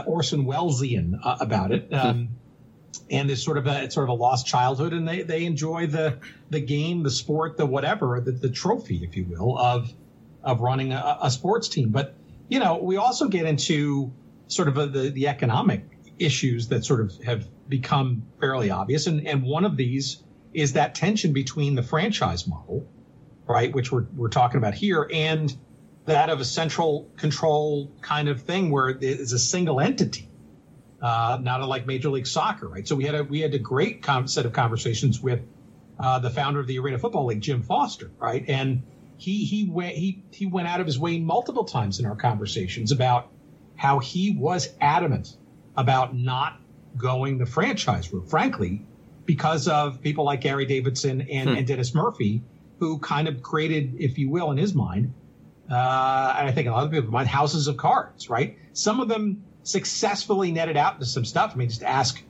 [0.05, 1.93] Orson Wellesian about it.
[1.93, 2.29] Um,
[3.11, 5.87] and it's sort of a it's sort of a lost childhood, and they they enjoy
[5.87, 6.17] the
[6.49, 9.93] the game, the sport, the whatever, the, the trophy, if you will, of
[10.43, 11.89] of running a, a sports team.
[11.89, 12.15] But
[12.47, 14.13] you know, we also get into
[14.47, 19.27] sort of a, the the economic issues that sort of have become fairly obvious, and
[19.27, 20.23] and one of these
[20.53, 22.87] is that tension between the franchise model,
[23.47, 25.55] right, which we're we're talking about here, and
[26.05, 30.29] that of a central control kind of thing where it is a single entity
[31.05, 32.87] uh, not unlike Major League Soccer, right?
[32.87, 35.41] So we had a we had a great set of conversations with
[35.99, 38.43] uh, the founder of the Arena Football League, Jim Foster, right?
[38.47, 38.83] And
[39.17, 42.91] he he went he he went out of his way multiple times in our conversations
[42.91, 43.31] about
[43.75, 45.37] how he was adamant
[45.77, 46.59] about not
[46.97, 48.85] going the franchise route, frankly,
[49.25, 51.55] because of people like Gary Davidson and, hmm.
[51.55, 52.41] and Dennis Murphy,
[52.79, 55.13] who kind of created, if you will, in his mind,
[55.69, 58.57] uh, and I think a lot of people mind houses of cards, right?
[58.73, 61.53] Some of them successfully netted out to some stuff.
[61.53, 62.21] I mean, just ask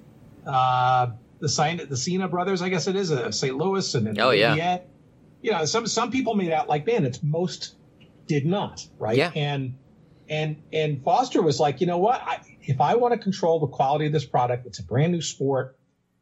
[0.48, 1.08] uh,
[1.40, 3.56] the sign the Silna brothers, I guess it is, uh, St.
[3.56, 4.80] Louis and, and oh yeah,
[5.42, 7.22] you know, some some people made out like bandits.
[7.22, 7.76] Most
[8.26, 9.18] did not, right?
[9.18, 9.32] Yeah.
[9.36, 9.78] And
[10.30, 12.22] and and Foster was like, you know what?
[12.22, 15.22] I, if I want to control the quality of this product, it's a brand new
[15.22, 15.78] sport.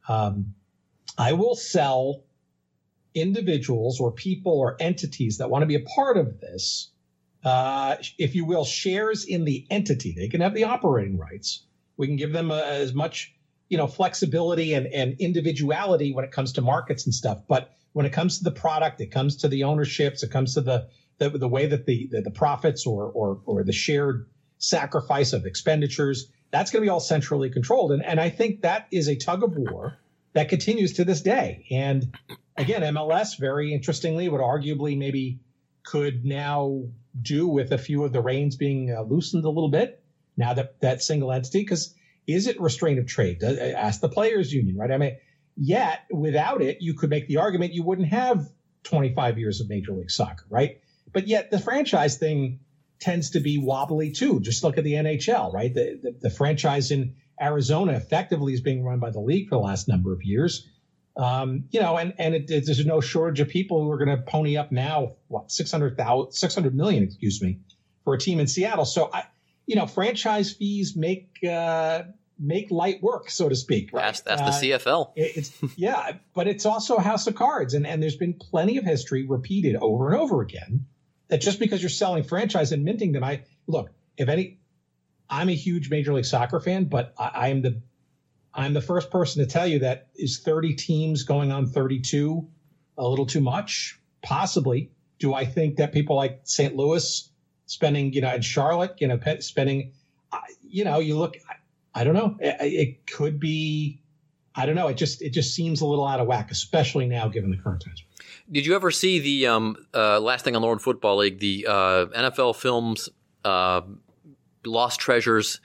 [0.08, 0.54] Um,
[1.16, 2.24] I will sell
[3.14, 6.90] individuals or people or entities that want to be a part of this,
[7.44, 10.12] uh, if you will, shares in the entity.
[10.12, 11.64] They can have the operating rights.
[11.96, 13.34] We can give them uh, as much,
[13.68, 17.42] you know, flexibility and, and individuality when it comes to markets and stuff.
[17.48, 20.60] But when it comes to the product, it comes to the ownerships, it comes to
[20.60, 24.26] the the, the way that the, the, the profits or, or or the shared
[24.58, 27.92] sacrifice of expenditures that's going to be all centrally controlled.
[27.92, 29.98] And and I think that is a tug of war
[30.32, 31.66] that continues to this day.
[31.70, 32.16] And
[32.56, 35.40] again, MLS very interestingly would arguably maybe
[35.82, 36.84] could now
[37.20, 40.02] do with a few of the reins being uh, loosened a little bit
[40.36, 41.94] now that that single entity because
[42.26, 43.42] is it restraint of trade?
[43.42, 44.90] Ask the players union, right?
[44.90, 45.16] I mean,
[45.56, 48.48] Yet, without it, you could make the argument you wouldn't have
[48.84, 50.80] 25 years of Major League Soccer, right?
[51.12, 52.60] But yet, the franchise thing
[53.04, 54.40] tends to be wobbly too.
[54.40, 55.72] Just look at the NHL, right?
[55.72, 59.60] The, the, the franchise in Arizona effectively is being run by the league for the
[59.60, 60.66] last number of years.
[61.16, 64.16] Um, you know, and and it, it, there's no shortage of people who are going
[64.16, 67.60] to pony up now what 600,000 600 million, excuse me,
[68.04, 68.86] for a team in Seattle.
[68.86, 69.24] So I,
[69.66, 72.04] you know, franchise fees make uh,
[72.38, 73.90] make light work, so to speak.
[73.92, 74.02] Right?
[74.02, 75.12] That's, that's uh, the CFL.
[75.14, 78.84] it's yeah, but it's also a house of cards, and and there's been plenty of
[78.84, 80.86] history repeated over and over again
[81.34, 84.60] that just because you're selling franchise and minting them, I look if any.
[85.28, 87.82] I'm a huge Major League Soccer fan, but I, I'm the
[88.54, 92.46] I'm the first person to tell you that is 30 teams going on 32
[92.96, 93.98] a little too much?
[94.22, 94.92] Possibly.
[95.18, 96.76] Do I think that people like St.
[96.76, 97.28] Louis
[97.66, 99.90] spending, you know, and Charlotte, you know, spending,
[100.62, 101.36] you know, you look,
[101.92, 102.36] I don't know.
[102.38, 104.03] It, it, could be.
[104.56, 104.88] I don't know.
[104.88, 107.82] It just it just seems a little out of whack, especially now given the current
[107.84, 108.04] times.
[108.50, 112.06] Did you ever see the um, uh, last thing on Lord Football League, the uh,
[112.06, 113.08] NFL Films
[113.44, 113.80] uh,
[114.64, 115.60] Lost Treasures,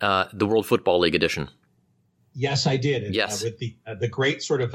[0.00, 1.50] uh, the World Football League edition?
[2.32, 3.02] Yes, I did.
[3.04, 4.74] And, yes, uh, with the the great sort of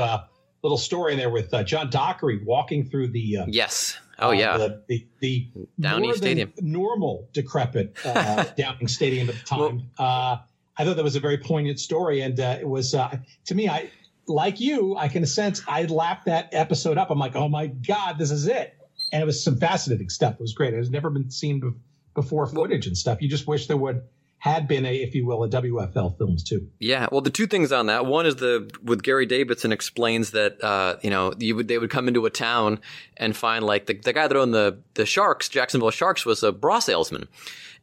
[0.61, 3.97] little story in there with John Dockery walking through the yes.
[4.19, 5.47] Oh yeah, the the, the
[5.79, 7.95] Downing Stadium, normal decrepit
[8.57, 9.89] Downing Stadium at the time.
[9.97, 10.45] Well,
[10.77, 13.69] I thought that was a very poignant story, and uh, it was uh, to me.
[13.69, 13.89] I
[14.27, 17.11] like you, I can sense I lapped that episode up.
[17.11, 18.75] I'm like, oh my god, this is it,
[19.11, 20.33] and it was some fascinating stuff.
[20.33, 20.73] It was great.
[20.73, 21.79] It has never been seen
[22.13, 23.21] before footage and stuff.
[23.21, 24.03] You just wish there would
[24.45, 26.69] had been a, if you will, a WFL films too.
[26.79, 28.05] Yeah, well, the two things on that.
[28.05, 31.89] One is the with Gary Davidson explains that uh, you know you would they would
[31.89, 32.79] come into a town
[33.17, 36.51] and find like the, the guy that owned the the Sharks, Jacksonville Sharks, was a
[36.51, 37.27] bra salesman,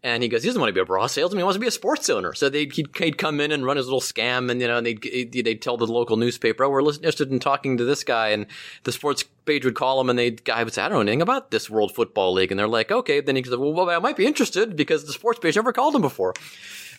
[0.04, 1.38] and he goes, he doesn't want to be a bra salesman.
[1.38, 2.34] He wants to be a sports owner.
[2.34, 5.00] So they'd, he'd, he'd come in and run his little scam and, you know, they'd,
[5.00, 8.30] they'd tell the local newspaper, oh, we're interested in talking to this guy.
[8.30, 8.46] And
[8.82, 11.22] the sports page would call him and the guy would say, I don't know anything
[11.22, 12.50] about this World Football League.
[12.50, 13.20] And they're like, okay.
[13.20, 16.02] Then he goes, well, I might be interested because the sports page never called him
[16.02, 16.34] before.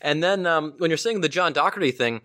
[0.02, 2.22] And then, um, when you're saying the John Dockery thing,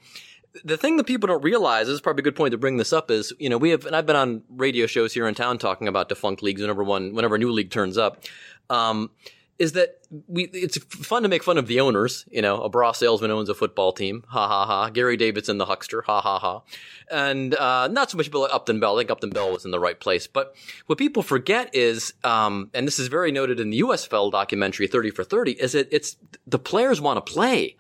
[0.64, 2.92] the thing that people don't realize this is probably a good point to bring this
[2.92, 5.58] up is you know we have and I've been on radio shows here in town
[5.58, 8.24] talking about defunct leagues whenever one whenever a new league turns up.
[8.70, 9.10] Um,
[9.58, 12.24] is that we it's fun to make fun of the owners.
[12.30, 14.24] You know, a bra salesman owns a football team.
[14.28, 14.90] Ha ha ha.
[14.90, 16.02] Gary Davidson, the huckster.
[16.02, 16.62] Ha ha ha.
[17.10, 18.96] And uh, not so much about Upton Bell.
[18.96, 20.26] I think Upton Bell was in the right place.
[20.26, 20.54] But
[20.86, 25.10] what people forget is, um, and this is very noted in the USFL documentary, Thirty
[25.10, 26.16] for Thirty, is that it's
[26.46, 27.76] the players want to play.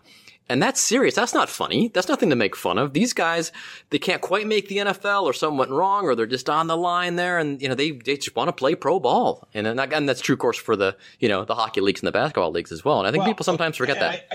[0.48, 1.14] And that's serious.
[1.14, 1.88] That's not funny.
[1.88, 2.94] That's nothing to make fun of.
[2.94, 3.52] These guys,
[3.90, 6.76] they can't quite make the NFL or something went wrong or they're just on the
[6.76, 9.46] line there and, you know, they, they just want to play pro ball.
[9.52, 12.12] And, and that's true, of course, for the, you know, the hockey leagues and the
[12.12, 12.98] basketball leagues as well.
[12.98, 14.26] And I think well, people sometimes forget that.
[14.32, 14.34] I,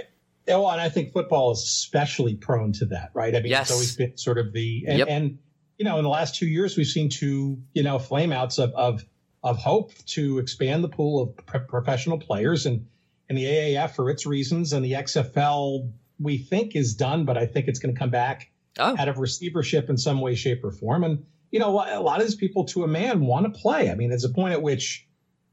[0.51, 3.35] I, well, and I think football is especially prone to that, right?
[3.35, 3.69] I mean, yes.
[3.69, 5.07] it's always been sort of the, and, yep.
[5.09, 5.39] and,
[5.79, 9.03] you know, in the last two years, we've seen two, you know, flameouts of, of,
[9.41, 12.85] of hope to expand the pool of pro- professional players and,
[13.29, 15.91] and the AAF for its reasons and the XFL
[16.23, 18.95] we think is done, but I think it's going to come back oh.
[18.97, 21.03] out of receivership in some way, shape, or form.
[21.03, 23.91] And you know, a lot of these people, to a man, want to play.
[23.91, 25.07] I mean, there's a point at which,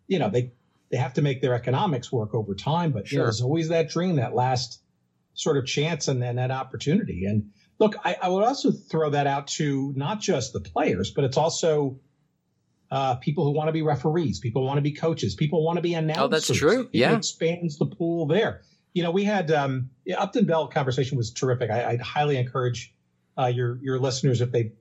[0.06, 0.52] you know, they
[0.90, 2.92] they have to make their economics work over time.
[2.92, 3.16] But sure.
[3.16, 4.80] you know, there's always that dream, that last
[5.34, 7.26] sort of chance, and then that opportunity.
[7.26, 11.24] And look, I, I would also throw that out to not just the players, but
[11.24, 12.00] it's also
[12.90, 15.82] uh, people who want to be referees, people want to be coaches, people want to
[15.82, 16.24] be announcers.
[16.24, 16.80] Oh, that's true.
[16.82, 21.30] It yeah, expands the pool there you know, we had um, Upton Bell conversation was
[21.30, 21.70] terrific.
[21.70, 22.94] I, would highly encourage
[23.38, 24.72] uh, your your listeners if they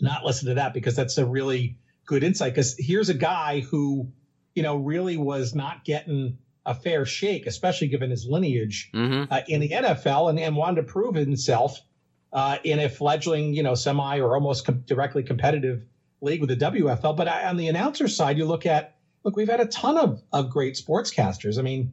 [0.00, 2.54] not listen to that because that's a really good insight.
[2.54, 4.08] Because here's a guy who,
[4.54, 9.32] you know, really was not getting a fair shake, especially given his lineage mm-hmm.
[9.32, 11.80] uh, in the NFL, and, and wanted to prove himself
[12.32, 15.84] uh, in a fledgling, you know, semi or almost com- directly competitive
[16.20, 17.16] league with the WFL.
[17.16, 20.50] But on the announcer side, you look at look, we've had a ton of of
[20.50, 21.58] great sportscasters.
[21.58, 21.92] I mean,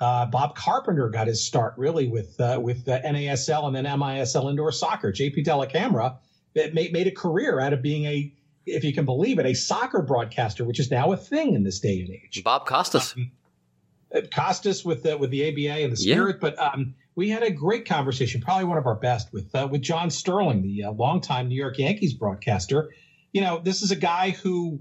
[0.00, 4.50] uh, Bob Carpenter got his start really with uh, with the NASL and then MISL
[4.50, 5.12] indoor soccer.
[5.12, 6.18] JP Dellacamera
[6.54, 8.32] made, made a career out of being a,
[8.66, 11.80] if you can believe it, a soccer broadcaster, which is now a thing in this
[11.80, 12.42] day and age.
[12.44, 13.14] Bob Costas.
[13.16, 13.30] Um,
[14.14, 16.50] uh, Costas with the with the ABA and the Spirit, yeah.
[16.50, 19.82] but um, we had a great conversation, probably one of our best, with uh, with
[19.82, 22.90] John Sterling, the uh, longtime New York Yankees broadcaster.
[23.32, 24.80] You know, this is a guy who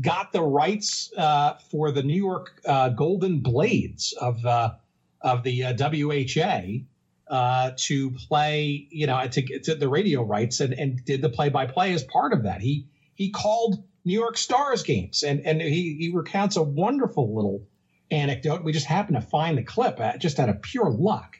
[0.00, 4.74] got the rights uh, for the New York uh, Golden Blades of uh,
[5.20, 6.84] of the uh, WHA
[7.28, 11.48] uh, to play, you know, to, to the radio rights and, and did the play
[11.48, 12.60] by play as part of that.
[12.60, 17.66] He he called New York Stars games and and he he recounts a wonderful little
[18.10, 18.64] anecdote.
[18.64, 21.38] We just happened to find the clip at, just out of pure luck.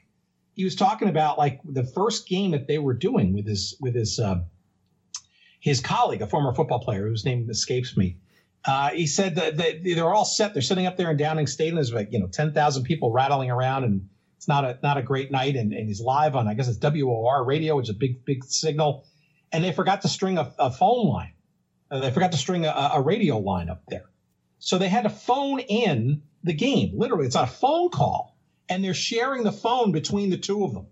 [0.55, 3.95] He was talking about like the first game that they were doing with his with
[3.95, 4.21] his
[5.59, 8.17] his colleague, a former football player whose name escapes me
[8.65, 10.53] uh, he said that they, they're all set.
[10.53, 11.77] They're sitting up there in Downing Stadium.
[11.77, 15.03] There's like you know ten thousand people rattling around, and it's not a not a
[15.03, 15.57] great night.
[15.57, 18.45] And, and he's live on I guess it's WOR radio, which is a big big
[18.45, 19.07] signal.
[19.51, 21.35] And they forgot to string a, a phone line.
[21.91, 24.07] Uh, they forgot to string a, a radio line up there.
[24.61, 26.93] So they had to phone in the game.
[26.97, 30.87] Literally, it's a phone call, and they're sharing the phone between the two of them.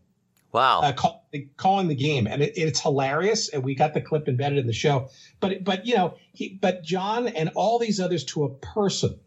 [0.53, 0.81] Wow.
[0.81, 1.20] Uh, call,
[1.57, 3.49] calling the game, and it, it's hilarious.
[3.49, 5.09] And we got the clip embedded in the show.
[5.41, 9.19] But but you know, he, but John and all these others to a person,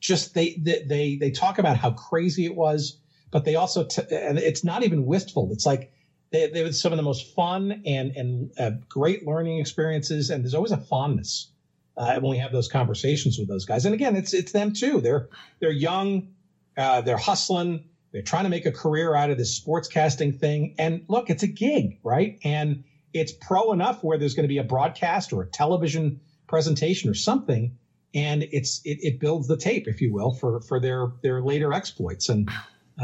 [0.00, 2.98] just they they they, talk about how crazy it was,
[3.30, 5.50] but they also t- and it's not even wistful.
[5.52, 5.92] It's like
[6.30, 10.42] they they were some of the most fun and and uh, great learning experiences, and
[10.44, 11.50] there's always a fondness
[11.96, 13.84] uh, when we have those conversations with those guys.
[13.84, 15.00] And again, it's it's them too.
[15.00, 15.28] They're
[15.60, 16.28] they're young,
[16.76, 20.76] uh, they're hustling they're trying to make a career out of this sportscasting thing.
[20.78, 22.38] And look, it's a gig, right?
[22.44, 27.10] And it's pro enough where there's going to be a broadcast or a television presentation
[27.10, 27.76] or something.
[28.14, 31.72] And it's it, it builds the tape, if you will, for for their their later
[31.72, 32.28] exploits.
[32.28, 32.48] And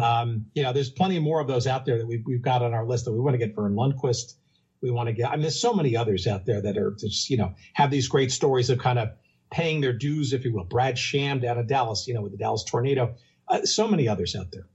[0.00, 2.72] um, you know, there's plenty more of those out there that we've we've got on
[2.72, 4.34] our list that we want to get Verne Lundquist.
[4.80, 5.28] We want to get.
[5.28, 8.06] I mean, there's so many others out there that are just you know have these
[8.06, 9.08] great stories of kind of
[9.50, 10.62] paying their dues, if you will.
[10.62, 13.16] Brad Sham down in Dallas, you know, with the Dallas Tornado.
[13.50, 14.66] Uh, so many others out there.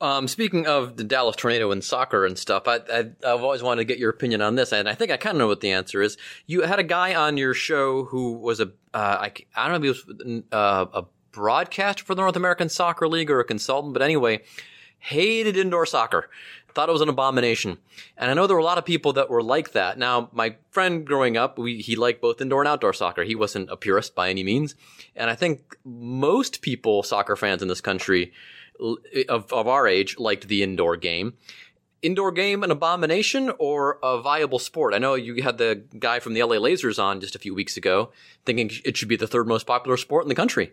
[0.00, 2.80] Um, speaking of the Dallas Tornado and soccer and stuff, I,
[3.22, 5.38] have always wanted to get your opinion on this, and I think I kind of
[5.38, 6.16] know what the answer is.
[6.46, 9.88] You had a guy on your show who was a uh, I, I don't know
[9.88, 13.92] if he was uh, a broadcaster for the North American Soccer League or a consultant,
[13.92, 14.42] but anyway,
[14.98, 16.28] hated indoor soccer.
[16.74, 17.78] Thought it was an abomination.
[18.16, 19.96] And I know there were a lot of people that were like that.
[19.96, 23.22] Now, my friend growing up, we, he liked both indoor and outdoor soccer.
[23.22, 24.74] He wasn't a purist by any means.
[25.14, 28.32] And I think most people, soccer fans in this country,
[29.28, 31.34] of, of our age liked the indoor game.
[32.02, 34.94] Indoor game an abomination or a viable sport?
[34.94, 37.76] I know you had the guy from the LA Lazers on just a few weeks
[37.76, 38.10] ago
[38.44, 40.72] thinking it should be the third most popular sport in the country.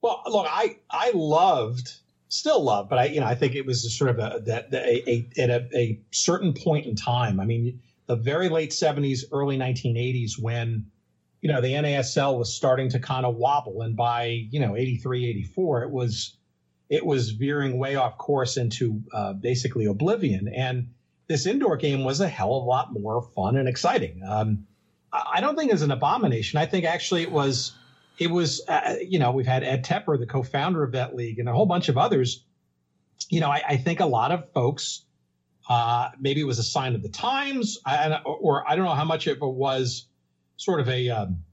[0.00, 1.96] Well, look, I I loved,
[2.28, 5.10] still love, but I you know I think it was sort of a that a,
[5.10, 7.40] a, at a, a certain point in time.
[7.40, 10.86] I mean, the very late '70s, early 1980s, when
[11.40, 13.82] you know, the NASL was starting to kind of wobble.
[13.82, 16.36] And by, you know, 83, 84, it was,
[16.88, 20.48] it was veering way off course into uh, basically oblivion.
[20.48, 20.94] And
[21.28, 24.22] this indoor game was a hell of a lot more fun and exciting.
[24.26, 24.66] Um,
[25.12, 26.58] I don't think it's an abomination.
[26.58, 27.72] I think actually it was,
[28.18, 31.48] it was, uh, you know, we've had Ed Tepper, the co-founder of that league, and
[31.48, 32.44] a whole bunch of others.
[33.30, 35.04] You know, I, I think a lot of folks,
[35.68, 39.04] uh, maybe it was a sign of the times, I, or I don't know how
[39.04, 40.06] much it was
[40.56, 41.44] sort of a um,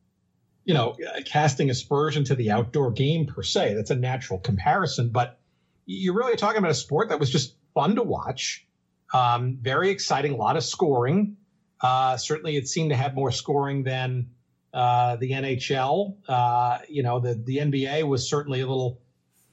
[0.64, 3.76] you know casting aspersion to the outdoor game per se.
[3.76, 5.40] That's a natural comparison, but
[5.86, 8.66] you're really talking about a sport that was just fun to watch,
[9.14, 11.38] um, very exciting, a lot of scoring.
[11.82, 14.32] Uh, certainly, it seemed to have more scoring than
[14.76, 16.18] uh, the NHL.
[16.28, 19.00] Uh, you know, the the NBA was certainly a little,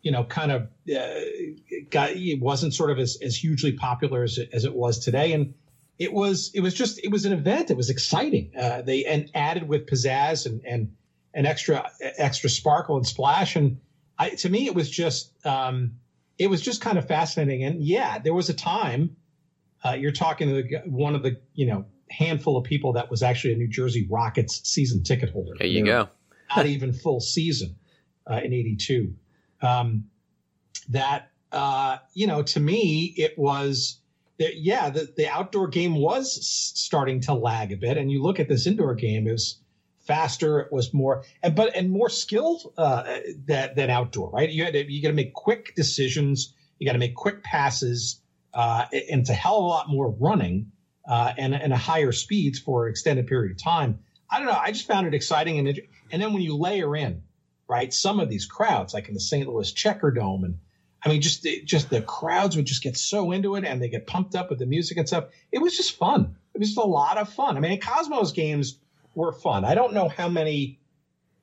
[0.03, 0.63] you know, kind of
[0.95, 1.21] uh,
[1.91, 5.33] got it wasn't sort of as, as hugely popular as it, as it was today,
[5.33, 5.55] and
[5.97, 7.71] it was it was just it was an event.
[7.71, 8.51] It was exciting.
[8.59, 10.97] Uh, they and added with pizzazz and and
[11.35, 13.55] an extra extra sparkle and splash.
[13.55, 13.81] And
[14.19, 15.93] I, to me, it was just um,
[16.37, 17.63] it was just kind of fascinating.
[17.63, 19.17] And yeah, there was a time.
[19.85, 23.23] Uh, you're talking to the, one of the you know handful of people that was
[23.23, 25.53] actually a New Jersey Rockets season ticket holder.
[25.59, 26.09] There you go.
[26.55, 27.77] not even full season
[28.31, 29.15] uh, in '82.
[29.61, 30.05] Um,
[30.89, 33.99] that uh, you know, to me, it was
[34.39, 38.41] that yeah, the, the outdoor game was starting to lag a bit, and you look
[38.41, 39.61] at this indoor game is
[40.01, 40.61] faster.
[40.61, 44.51] It was more and but and more skilled uh, that than outdoor, right?
[44.51, 46.55] You had to, you got to make quick decisions.
[46.79, 48.21] You got to make quick passes,
[48.55, 50.73] uh, and it's a hell of a lot more running
[51.07, 54.01] uh, and and higher speeds for an extended period of time.
[54.31, 54.59] I don't know.
[54.59, 55.81] I just found it exciting and
[56.11, 57.23] and then when you layer in
[57.69, 59.49] right some of these crowds, like in the St.
[59.49, 60.59] Louis Checkerdome and
[61.05, 64.07] I mean, just just the crowds would just get so into it, and they get
[64.07, 65.25] pumped up with the music and stuff.
[65.51, 66.37] It was just fun.
[66.55, 67.57] It was just a lot of fun.
[67.57, 68.79] I mean, Cosmos games
[69.15, 69.65] were fun.
[69.65, 70.79] I don't know how many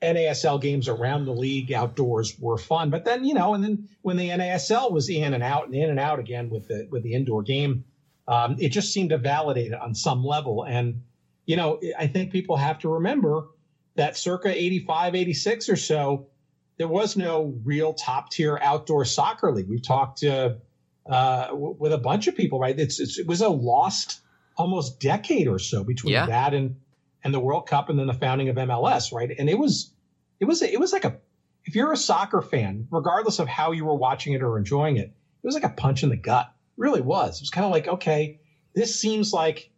[0.01, 4.15] NASL games around the league outdoors were fun, but then you know, and then when
[4.15, 7.13] the NASL was in and out and in and out again with the with the
[7.13, 7.83] indoor game,
[8.29, 10.63] um, it just seemed to validate it on some level.
[10.63, 11.01] And
[11.45, 13.47] you know, I think people have to remember
[13.95, 16.27] that circa 85, 86 or so,
[16.77, 19.67] there was no real top tier outdoor soccer league.
[19.67, 20.57] We've talked to,
[21.09, 22.79] uh, w- with a bunch of people, right?
[22.79, 24.21] It's, it's, it was a lost
[24.57, 26.27] almost decade or so between yeah.
[26.27, 26.75] that and
[27.23, 29.29] and the World Cup and then the founding of MLS, right?
[29.37, 29.91] And it was
[30.39, 31.17] it was it was like a
[31.65, 35.07] if you're a soccer fan, regardless of how you were watching it or enjoying it,
[35.07, 36.53] it was like a punch in the gut.
[36.79, 37.37] It really was.
[37.37, 38.39] It was kind of like, okay,
[38.73, 39.69] this seems like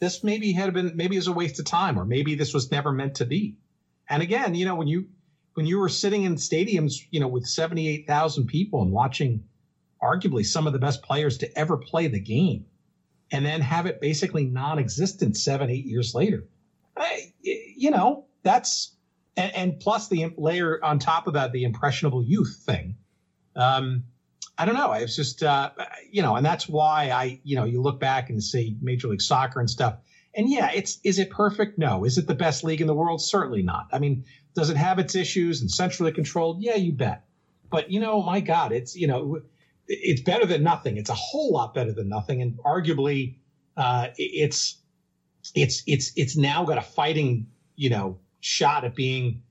[0.00, 2.90] this maybe had been maybe is a waste of time, or maybe this was never
[2.90, 3.56] meant to be.
[4.08, 5.06] And again, you know, when you
[5.54, 9.44] when you were sitting in stadiums, you know, with 78,000 people and watching
[10.02, 12.66] arguably some of the best players to ever play the game
[13.30, 16.44] and then have it basically non-existent seven, eight years later.
[16.96, 18.96] I, you know, that's,
[19.36, 22.96] and, and, plus the layer on top of that, the impressionable youth thing.
[23.54, 24.04] Um,
[24.58, 24.92] I don't know.
[24.92, 25.70] It's just, uh,
[26.10, 29.22] you know, and that's why I, you know, you look back and see Major League
[29.22, 29.96] Soccer and stuff.
[30.34, 31.78] And yeah, it's, is it perfect?
[31.78, 32.04] No.
[32.04, 33.22] Is it the best league in the world?
[33.22, 33.88] Certainly not.
[33.92, 34.24] I mean,
[34.54, 36.62] does it have its issues and centrally controlled?
[36.62, 37.24] Yeah, you bet.
[37.70, 39.40] But you know, my God, it's you know,
[39.88, 40.98] it's better than nothing.
[40.98, 43.36] It's a whole lot better than nothing, and arguably,
[43.76, 44.78] uh, it's
[45.54, 49.42] it's it's it's now got a fighting you know shot at being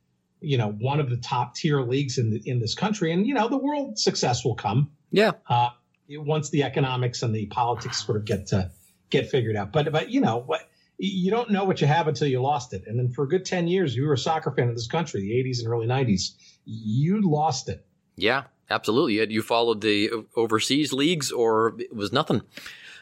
[0.42, 3.34] you know one of the top tier leagues in the, in this country, and you
[3.34, 4.92] know the world success will come.
[5.12, 5.32] Yeah.
[5.48, 5.70] Uh,
[6.10, 8.70] once the economics and the politics sort of get to
[9.10, 10.70] get figured out, but but you know what
[11.02, 12.84] you don't know what you have until you lost it.
[12.86, 15.22] And then for a good 10 years, you were a soccer fan of this country,
[15.22, 16.34] the 80s and early 90s.
[16.66, 17.84] You lost it.
[18.16, 19.34] Yeah, absolutely.
[19.34, 22.44] You followed the overseas leagues or it was nothing.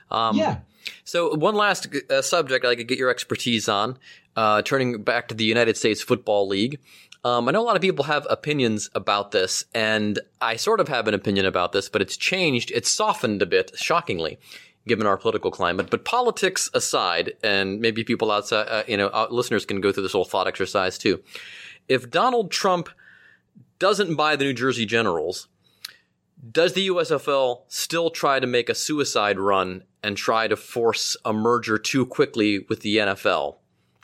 [0.09, 0.59] Um, yeah.
[1.03, 3.97] So one last uh, subject I could get your expertise on,
[4.35, 6.79] uh, turning back to the United States Football League.
[7.23, 10.87] Um, I know a lot of people have opinions about this, and I sort of
[10.87, 12.71] have an opinion about this, but it's changed.
[12.71, 14.39] It's softened a bit, shockingly
[14.87, 15.89] given our political climate.
[15.89, 20.03] But politics aside, and maybe people outside, uh, you know, uh, listeners can go through
[20.03, 21.21] this whole thought exercise too.
[21.87, 22.89] If Donald Trump
[23.77, 25.47] doesn't buy the New Jersey Generals,
[26.51, 31.33] does the USFL still try to make a suicide run and try to force a
[31.33, 33.57] merger too quickly with the NFL?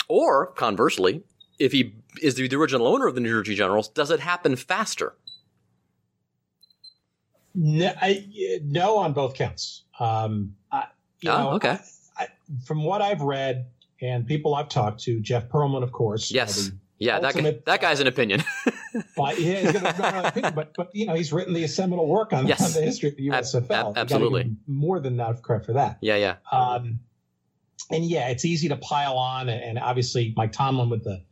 [0.08, 1.24] Or conversely,
[1.58, 5.16] if he is the, original owner of the New Jersey Generals, does it happen faster?
[7.54, 8.28] No, I,
[8.64, 9.84] no on both counts.
[10.00, 10.86] Um, I,
[11.22, 11.78] you oh, know, okay.
[12.18, 12.28] I,
[12.66, 13.68] from what I've read
[14.02, 16.32] and people I've talked to, Jeff Pearlman, of course.
[16.32, 16.72] Yes.
[17.00, 18.44] yeah, that, guy, that guy's an opinion.
[19.16, 22.34] but, yeah, he's got an opinion, but, but, you know, he's written the seminal work
[22.34, 22.62] on, yes.
[22.62, 23.92] on the history of the USFL.
[23.92, 24.56] Ab- absolutely.
[24.68, 25.98] More than enough credit for that.
[26.02, 26.36] Yeah, yeah.
[26.52, 27.00] Um,
[27.90, 29.50] and yeah, it's easy to pile on.
[29.50, 31.24] And obviously, Mike Tollin with the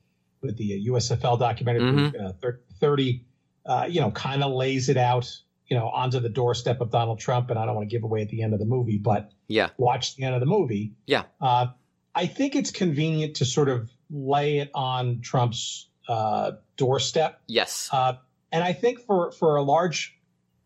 [0.44, 2.26] with the USFL documentary mm-hmm.
[2.26, 3.26] uh, 30,
[3.66, 7.20] uh, you know, kind of lays it out you know, onto the doorstep of Donald
[7.20, 9.32] Trump, and I don't want to give away at the end of the movie, but
[9.48, 10.94] yeah, watch the end of the movie.
[11.08, 11.68] Yeah, uh,
[12.14, 17.42] I think it's convenient to sort of lay it on Trump's uh, doorstep.
[17.48, 18.18] Yes, uh,
[18.52, 20.16] and I think for for a large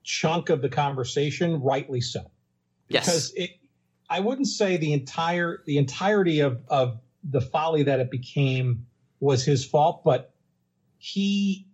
[0.04, 2.30] chunk of the conversation, rightly so.
[2.90, 3.52] Yes, because it,
[4.10, 8.88] I wouldn't say the entire the entirety of of the folly that it became
[9.20, 10.34] was his fault, but
[10.98, 11.68] he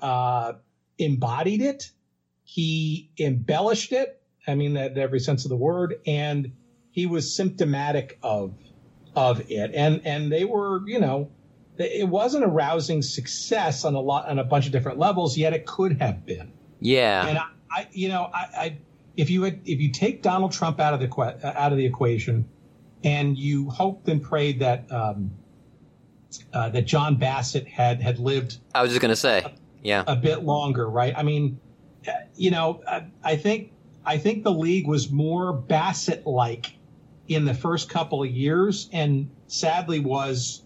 [0.00, 0.54] uh,
[0.98, 1.90] embodied it
[2.44, 4.20] he embellished it.
[4.46, 6.52] I mean that in every sense of the word, and
[6.90, 8.54] he was symptomatic of
[9.16, 9.72] of it.
[9.74, 11.30] And and they were, you know,
[11.78, 15.36] it wasn't a rousing success on a lot on a bunch of different levels.
[15.36, 16.52] Yet it could have been.
[16.80, 17.26] Yeah.
[17.26, 18.78] And I, I you know, I, I
[19.16, 22.46] if you had, if you take Donald Trump out of the out of the equation,
[23.02, 25.30] and you hoped and prayed that um,
[26.52, 28.58] uh, that John Bassett had had lived.
[28.74, 31.14] I was just going to say, yeah, a bit longer, right?
[31.16, 31.60] I mean,
[32.36, 32.82] you know,
[33.22, 33.72] I think
[34.04, 36.76] I think the league was more Bassett like
[37.28, 40.62] in the first couple of years, and sadly was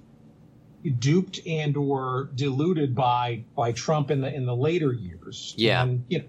[0.98, 5.54] duped and or diluted by by Trump in the in the later years.
[5.56, 6.24] Yeah, and, you know,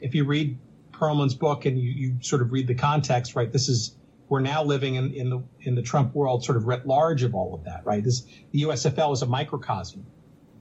[0.00, 0.58] if you read
[0.92, 3.50] Pearlman's book and you, you sort of read the context, right?
[3.50, 3.96] This is
[4.30, 7.34] we're now living in, in the in the Trump world, sort of writ large of
[7.34, 8.02] all of that, right?
[8.02, 10.06] This the USFL is a microcosm,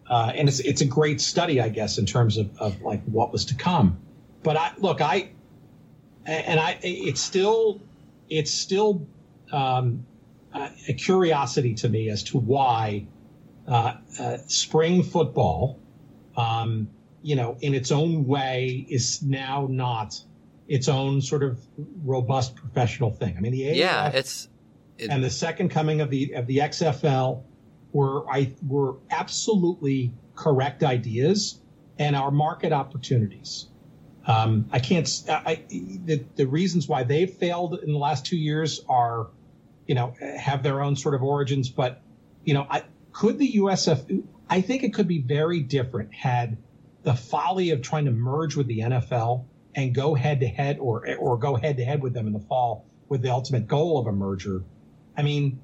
[0.10, 3.32] uh, and it's it's a great study, I guess, in terms of, of like what
[3.32, 4.00] was to come.
[4.42, 5.30] But I look, I
[6.26, 7.80] and I it's still
[8.28, 9.08] it's still
[9.52, 10.04] um,
[10.54, 13.06] a curiosity to me as to why
[13.68, 15.80] uh, uh, spring football,
[16.36, 16.90] um,
[17.22, 20.20] you know, in its own way, is now not
[20.70, 21.60] its own sort of
[22.06, 23.36] robust professional thing.
[23.36, 24.48] I mean, the AAF yeah, it's
[24.98, 27.44] it, and the second coming of the of the XFL
[27.92, 31.60] were I were absolutely correct ideas
[31.98, 33.68] and our market opportunities.
[34.26, 35.10] Um, I can't.
[35.28, 39.28] I, the, the reasons why they've failed in the last two years are,
[39.88, 41.70] you know, have their own sort of origins.
[41.70, 42.02] But,
[42.44, 44.24] you know, I could the USF.
[44.48, 46.58] I think it could be very different had
[47.02, 49.46] the folly of trying to merge with the NFL
[49.76, 52.40] and go head to head or or go head to head with them in the
[52.40, 54.64] fall with the ultimate goal of a merger.
[55.18, 55.60] I mean,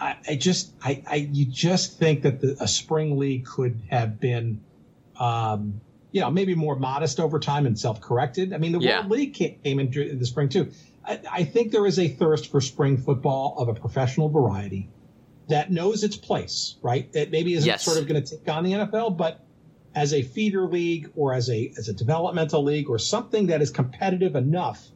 [0.00, 4.20] I, I just I, I you just think that the, a spring league could have
[4.20, 4.60] been
[5.18, 5.80] um,
[6.12, 8.52] you know, maybe more modest over time and self-corrected.
[8.52, 9.00] I mean, the yeah.
[9.00, 10.70] World League came in, in the spring too.
[11.04, 14.88] I, I, think there is a thirst for spring football of a professional variety
[15.48, 17.12] that knows its place, right?
[17.12, 17.82] That maybe isn't yes.
[17.82, 19.44] sort of going to take on the NFL, but
[19.96, 23.70] as a feeder league or as a as a developmental league or something that is
[23.70, 24.86] competitive enough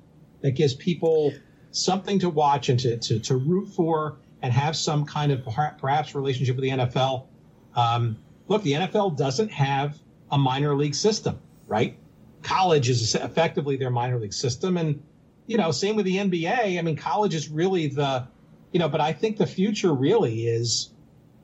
[0.42, 1.32] that gives people
[1.72, 5.44] something to watch and to to, to root for and have some kind of
[5.78, 7.26] perhaps relationship with the NFL.
[7.74, 9.98] Um, look, the NFL doesn't have
[10.30, 11.96] a minor league system, right?
[12.42, 14.76] College is effectively their minor league system.
[14.76, 15.02] And,
[15.46, 16.78] you know, same with the NBA.
[16.78, 18.26] I mean, college is really the,
[18.72, 20.90] you know, but I think the future really is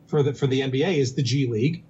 [0.06, 1.84] for the, for the NBA is the G League.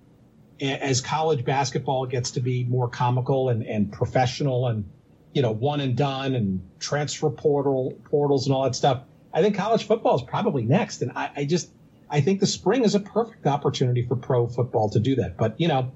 [0.60, 4.88] As college basketball gets to be more comical and, and professional and,
[5.32, 9.02] you know, one and done and transfer portal portals and all that stuff.
[9.34, 11.02] I think college football is probably next.
[11.02, 11.70] And I, I just,
[12.08, 15.36] I think the spring is a perfect opportunity for pro football to do that.
[15.36, 15.92] But, you know,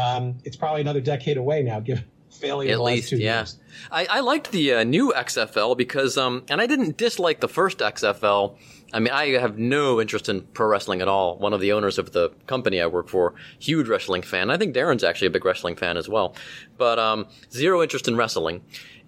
[0.00, 2.72] um, it's probably another decade away now, given failure.
[2.72, 3.38] At least, yeah.
[3.38, 3.58] Years.
[3.90, 7.78] I, I liked the uh, new XFL because, um, and I didn't dislike the first
[7.78, 8.56] XFL.
[8.92, 11.38] I mean, I have no interest in pro wrestling at all.
[11.38, 14.50] One of the owners of the company I work for, huge wrestling fan.
[14.50, 16.34] I think Darren's actually a big wrestling fan as well,
[16.78, 18.62] but um, zero interest in wrestling.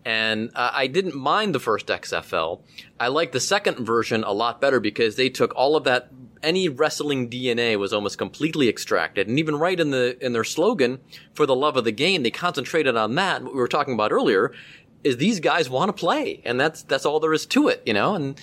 [0.04, 2.60] And uh, I didn't mind the first XFL.
[2.98, 6.10] I liked the second version a lot better because they took all of that
[6.42, 9.28] any wrestling DNA was almost completely extracted.
[9.28, 11.00] And even right in the in their slogan,
[11.32, 13.42] for the love of the game, they concentrated on that.
[13.42, 14.52] What we were talking about earlier
[15.02, 17.94] is these guys want to play, and that's that's all there is to it, you
[17.94, 18.14] know.
[18.14, 18.40] And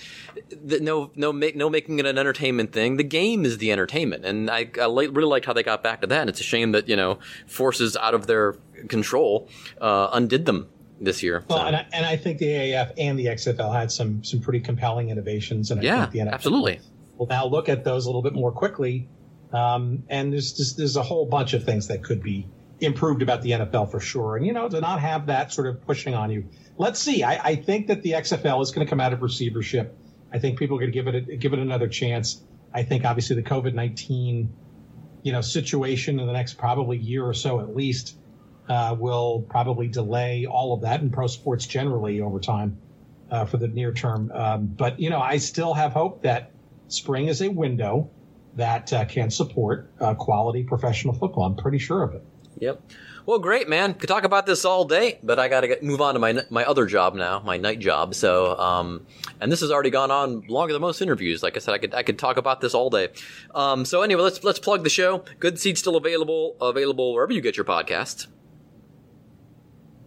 [0.50, 2.96] the, no no make, no making it an entertainment thing.
[2.96, 6.06] The game is the entertainment, and I, I really liked how they got back to
[6.08, 6.20] that.
[6.20, 8.56] And it's a shame that you know forces out of their
[8.88, 9.48] control
[9.80, 10.68] uh, undid them
[11.00, 11.44] this year.
[11.48, 11.66] Well, so.
[11.66, 15.10] and, I, and I think the AAF and the XFL had some some pretty compelling
[15.10, 16.80] innovations, and I yeah, think the NFL absolutely
[17.18, 19.08] will now look at those a little bit more quickly.
[19.52, 22.46] Um, and there's just, there's a whole bunch of things that could be
[22.80, 24.36] improved about the NFL for sure.
[24.36, 26.48] And, you know, to not have that sort of pushing on you.
[26.76, 27.24] Let's see.
[27.24, 29.96] I, I think that the XFL is going to come out of receivership.
[30.32, 32.42] I think people are going to give it, a, give it another chance.
[32.72, 34.48] I think obviously the COVID-19,
[35.22, 38.16] you know, situation in the next probably year or so at least,
[38.68, 42.76] uh, will probably delay all of that and pro sports generally over time,
[43.30, 44.30] uh, for the near term.
[44.32, 46.50] Um, but, you know, I still have hope that,
[46.88, 48.10] spring is a window
[48.56, 51.44] that uh, can support uh, quality professional football.
[51.44, 52.24] I'm pretty sure of it.
[52.60, 52.82] Yep.
[53.24, 53.92] Well, great, man.
[53.94, 56.64] Could talk about this all day, but I got to move on to my my
[56.64, 58.14] other job now, my night job.
[58.14, 59.06] So, um,
[59.40, 61.42] and this has already gone on longer than most interviews.
[61.42, 63.08] Like I said, I could I could talk about this all day.
[63.54, 65.24] Um, so anyway, let's let's plug the show.
[65.40, 68.28] Good Seats still available available wherever you get your podcasts.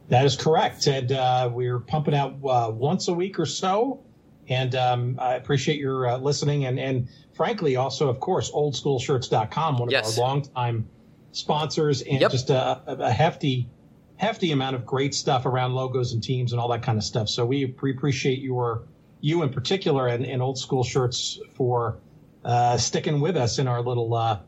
[0.09, 4.03] That is correct, and uh, we're pumping out uh, once a week or so.
[4.51, 6.65] And um, I appreciate your uh, listening.
[6.65, 10.19] And, and frankly, also, of course, oldschoolshirts.com, one of yes.
[10.19, 10.89] our longtime
[11.31, 12.31] sponsors, and yep.
[12.31, 13.69] just a, a, hefty,
[14.17, 17.29] hefty amount of great stuff around logos and teams and all that kind of stuff.
[17.29, 18.83] So we appreciate your,
[19.21, 21.99] you in particular, and, and Old School Shirts for
[22.43, 24.39] uh, sticking with us in our little uh,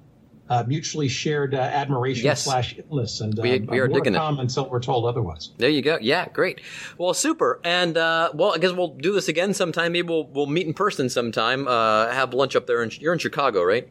[0.50, 2.44] uh, mutually shared uh, admiration yes.
[2.44, 5.52] slash illness, and we, um, we are digging it until we're told otherwise.
[5.58, 5.98] There you go.
[6.02, 6.62] Yeah, great.
[6.98, 7.60] Well, super.
[7.64, 9.94] And uh, well, I guess we'll do this again sometime.
[9.94, 11.68] Maybe we'll we'll meet in person sometime.
[11.68, 12.84] Uh, have lunch up there.
[12.84, 13.88] In, you're in Chicago, right?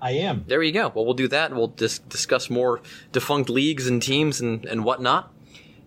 [0.00, 0.44] I am.
[0.46, 0.90] There you go.
[0.94, 1.52] Well, we'll do that.
[1.54, 2.80] We'll dis- discuss more
[3.12, 5.32] defunct leagues and teams and, and whatnot.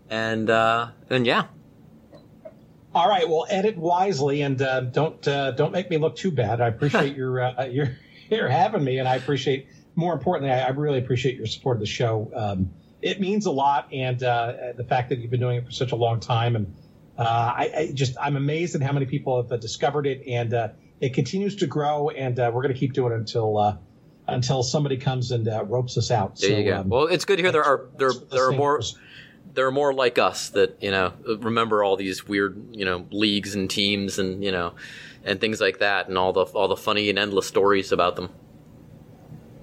[0.10, 1.48] And uh, and yeah.
[2.94, 3.28] All right.
[3.28, 6.62] Well, edit wisely and uh, don't uh, don't make me look too bad.
[6.62, 7.98] I appreciate your uh, your
[8.30, 11.82] your having me, and I appreciate more importantly, I, I, really appreciate your support of
[11.82, 12.32] the show.
[12.36, 12.72] Um,
[13.02, 15.92] it means a lot, and uh, the fact that you've been doing it for such
[15.92, 16.74] a long time, and
[17.18, 20.54] uh, I, I, just I'm amazed at how many people have uh, discovered it, and
[20.54, 20.70] uh,
[21.00, 22.10] it continues to grow.
[22.10, 23.78] And uh, we're going to keep doing it until uh,
[24.28, 26.38] until somebody comes and uh, ropes us out.
[26.38, 26.80] There so, you go.
[26.80, 28.82] Um, well, it's good to hear there are there there are more.
[29.54, 33.54] There are more like us that you know remember all these weird you know leagues
[33.54, 34.74] and teams and you know
[35.24, 38.30] and things like that and all the all the funny and endless stories about them.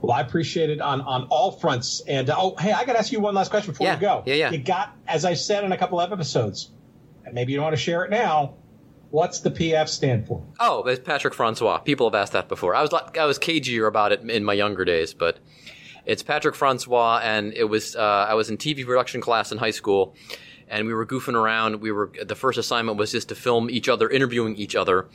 [0.00, 2.02] Well, I appreciate it on, on all fronts.
[2.06, 4.22] And oh, hey, I got to ask you one last question before yeah, we go.
[4.26, 4.50] Yeah, yeah.
[4.50, 6.70] You got, as I said in a couple of episodes,
[7.24, 8.54] and maybe you don't want to share it now.
[9.10, 10.46] What's the PF stand for?
[10.60, 11.78] Oh, it's Patrick Francois.
[11.78, 12.76] People have asked that before.
[12.76, 15.38] I was I was cagier about it in my younger days, but
[16.06, 19.72] it's Patrick Francois, and it was uh, I was in TV production class in high
[19.72, 20.14] school,
[20.68, 21.80] and we were goofing around.
[21.80, 25.08] We were the first assignment was just to film each other interviewing each other,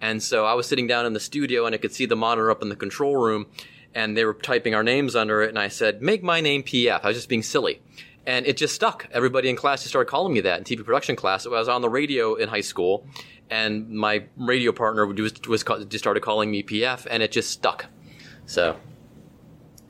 [0.00, 2.50] and so I was sitting down in the studio, and I could see the monitor
[2.50, 3.46] up in the control room,
[3.94, 7.00] and they were typing our names under it, and I said, "Make my name PF."
[7.04, 7.80] I was just being silly,
[8.26, 9.08] and it just stuck.
[9.12, 11.46] Everybody in class just started calling me that in TV production class.
[11.46, 13.06] I was on the radio in high school,
[13.50, 17.86] and my radio partner was, was just started calling me PF, and it just stuck.
[18.46, 18.76] So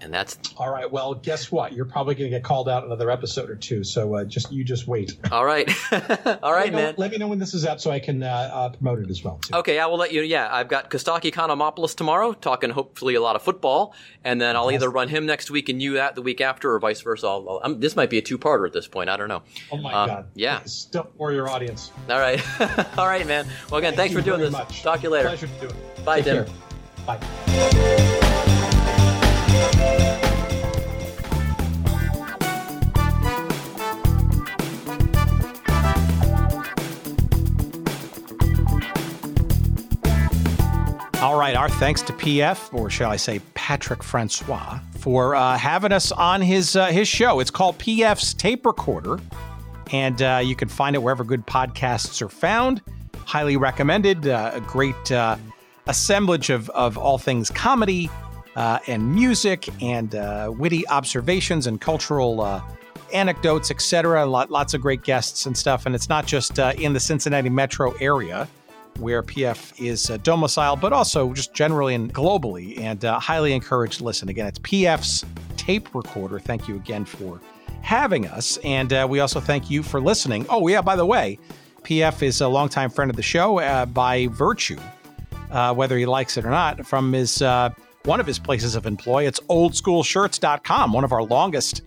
[0.01, 0.91] and that's all right.
[0.91, 1.73] Well, guess what?
[1.73, 3.85] You're probably going to get called out another episode or two.
[3.85, 5.17] So uh, just you just wait.
[5.31, 5.69] All right,
[6.43, 6.95] all right, let know, man.
[6.97, 9.23] Let me know when this is out so I can uh, uh, promote it as
[9.23, 9.39] well.
[9.39, 9.57] Too.
[9.57, 10.23] Okay, I will let you.
[10.23, 13.95] Yeah, I've got Costaki Economopoulos tomorrow, talking hopefully a lot of football,
[14.25, 16.79] and then I'll either run him next week and you that the week after, or
[16.79, 17.27] vice versa.
[17.27, 19.11] I'll, I'll, this might be a two-parter at this point.
[19.11, 19.43] I don't know.
[19.73, 20.29] Oh my uh, god!
[20.35, 21.91] Yeah, still for your audience.
[22.09, 22.41] All right,
[22.99, 23.47] all right, man.
[23.71, 24.53] Well, again, Thank thanks for doing this.
[24.53, 24.83] Much.
[24.83, 25.29] Talk to you later.
[25.29, 26.05] Pleasure to do it.
[26.05, 26.47] Bye, Take.
[27.07, 28.08] Bye.
[41.39, 45.93] All right, our thanks to PF, or shall I say Patrick Francois, for uh, having
[45.93, 47.39] us on his uh, his show.
[47.39, 49.21] It's called PF's Tape Recorder,
[49.93, 52.83] and uh, you can find it wherever good podcasts are found.
[53.19, 54.27] Highly recommended.
[54.27, 55.37] Uh, a great uh,
[55.87, 58.11] assemblage of, of all things comedy
[58.57, 60.11] uh, and music and
[60.59, 62.61] witty observations and cultural
[63.15, 64.27] anecdotes, etc.
[64.27, 65.87] Lots of great guests and stuff.
[65.87, 68.49] And it's not just in the Cincinnati metro area
[68.99, 72.79] where PF is uh, domiciled, but also just generally and globally.
[72.79, 74.29] And uh, highly encouraged to listen.
[74.29, 75.25] Again, it's PF's
[75.57, 76.39] tape recorder.
[76.39, 77.41] Thank you again for
[77.83, 78.59] having us.
[78.65, 80.47] And uh, we also thank you for listening.
[80.49, 81.39] Oh, yeah, by the way,
[81.83, 84.79] PF is a longtime friend of the show uh, by virtue,
[85.51, 87.71] uh, whether he likes it or not, from his uh,
[88.05, 89.27] one of his places of employ.
[89.27, 91.83] It's oldschoolshirts.com, one of our longest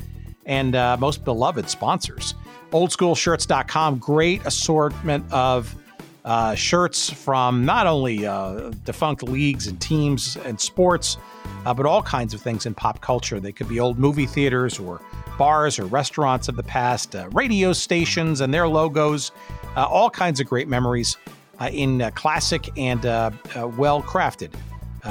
[0.46, 2.36] and most beloved sponsors.
[2.72, 5.76] Oldschoolshirts.com, great assortment of
[6.24, 11.18] uh, shirts from not only uh, defunct leagues and teams and sports,
[11.66, 13.40] uh, but all kinds of things in pop culture.
[13.40, 15.02] They could be old movie theaters or
[15.38, 19.32] bars or restaurants of the past, uh, radio stations and their logos,
[19.76, 21.18] uh, all kinds of great memories
[21.60, 24.54] uh, in classic and well crafted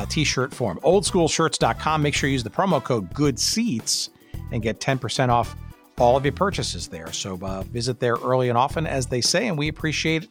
[0.09, 0.79] t shirt form.
[0.85, 2.03] Oldschoolshirts.com.
[2.03, 4.11] Make sure you use the promo code Good Seats
[4.53, 5.57] and get 10% off
[5.99, 7.13] all of your purchases there.
[7.13, 7.37] So
[7.73, 10.29] visit there early and often, as they say, and we appreciate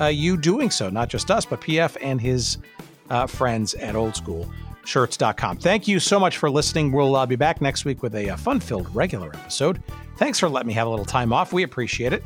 [0.00, 2.58] uh, you doing so, not just us, but PF and his
[3.10, 5.58] uh, friends at oldschoolshirts.com.
[5.58, 6.92] Thank you so much for listening.
[6.92, 9.82] We'll uh, be back next week with a, uh, fun filled regular episode.
[10.16, 11.52] Thanks for letting me have a little time off.
[11.52, 12.22] We appreciate it.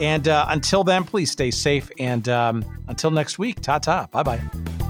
[0.00, 1.90] And uh, until then, please stay safe.
[1.98, 4.08] And um, until next week, ta ta.
[4.10, 4.85] Bye bye.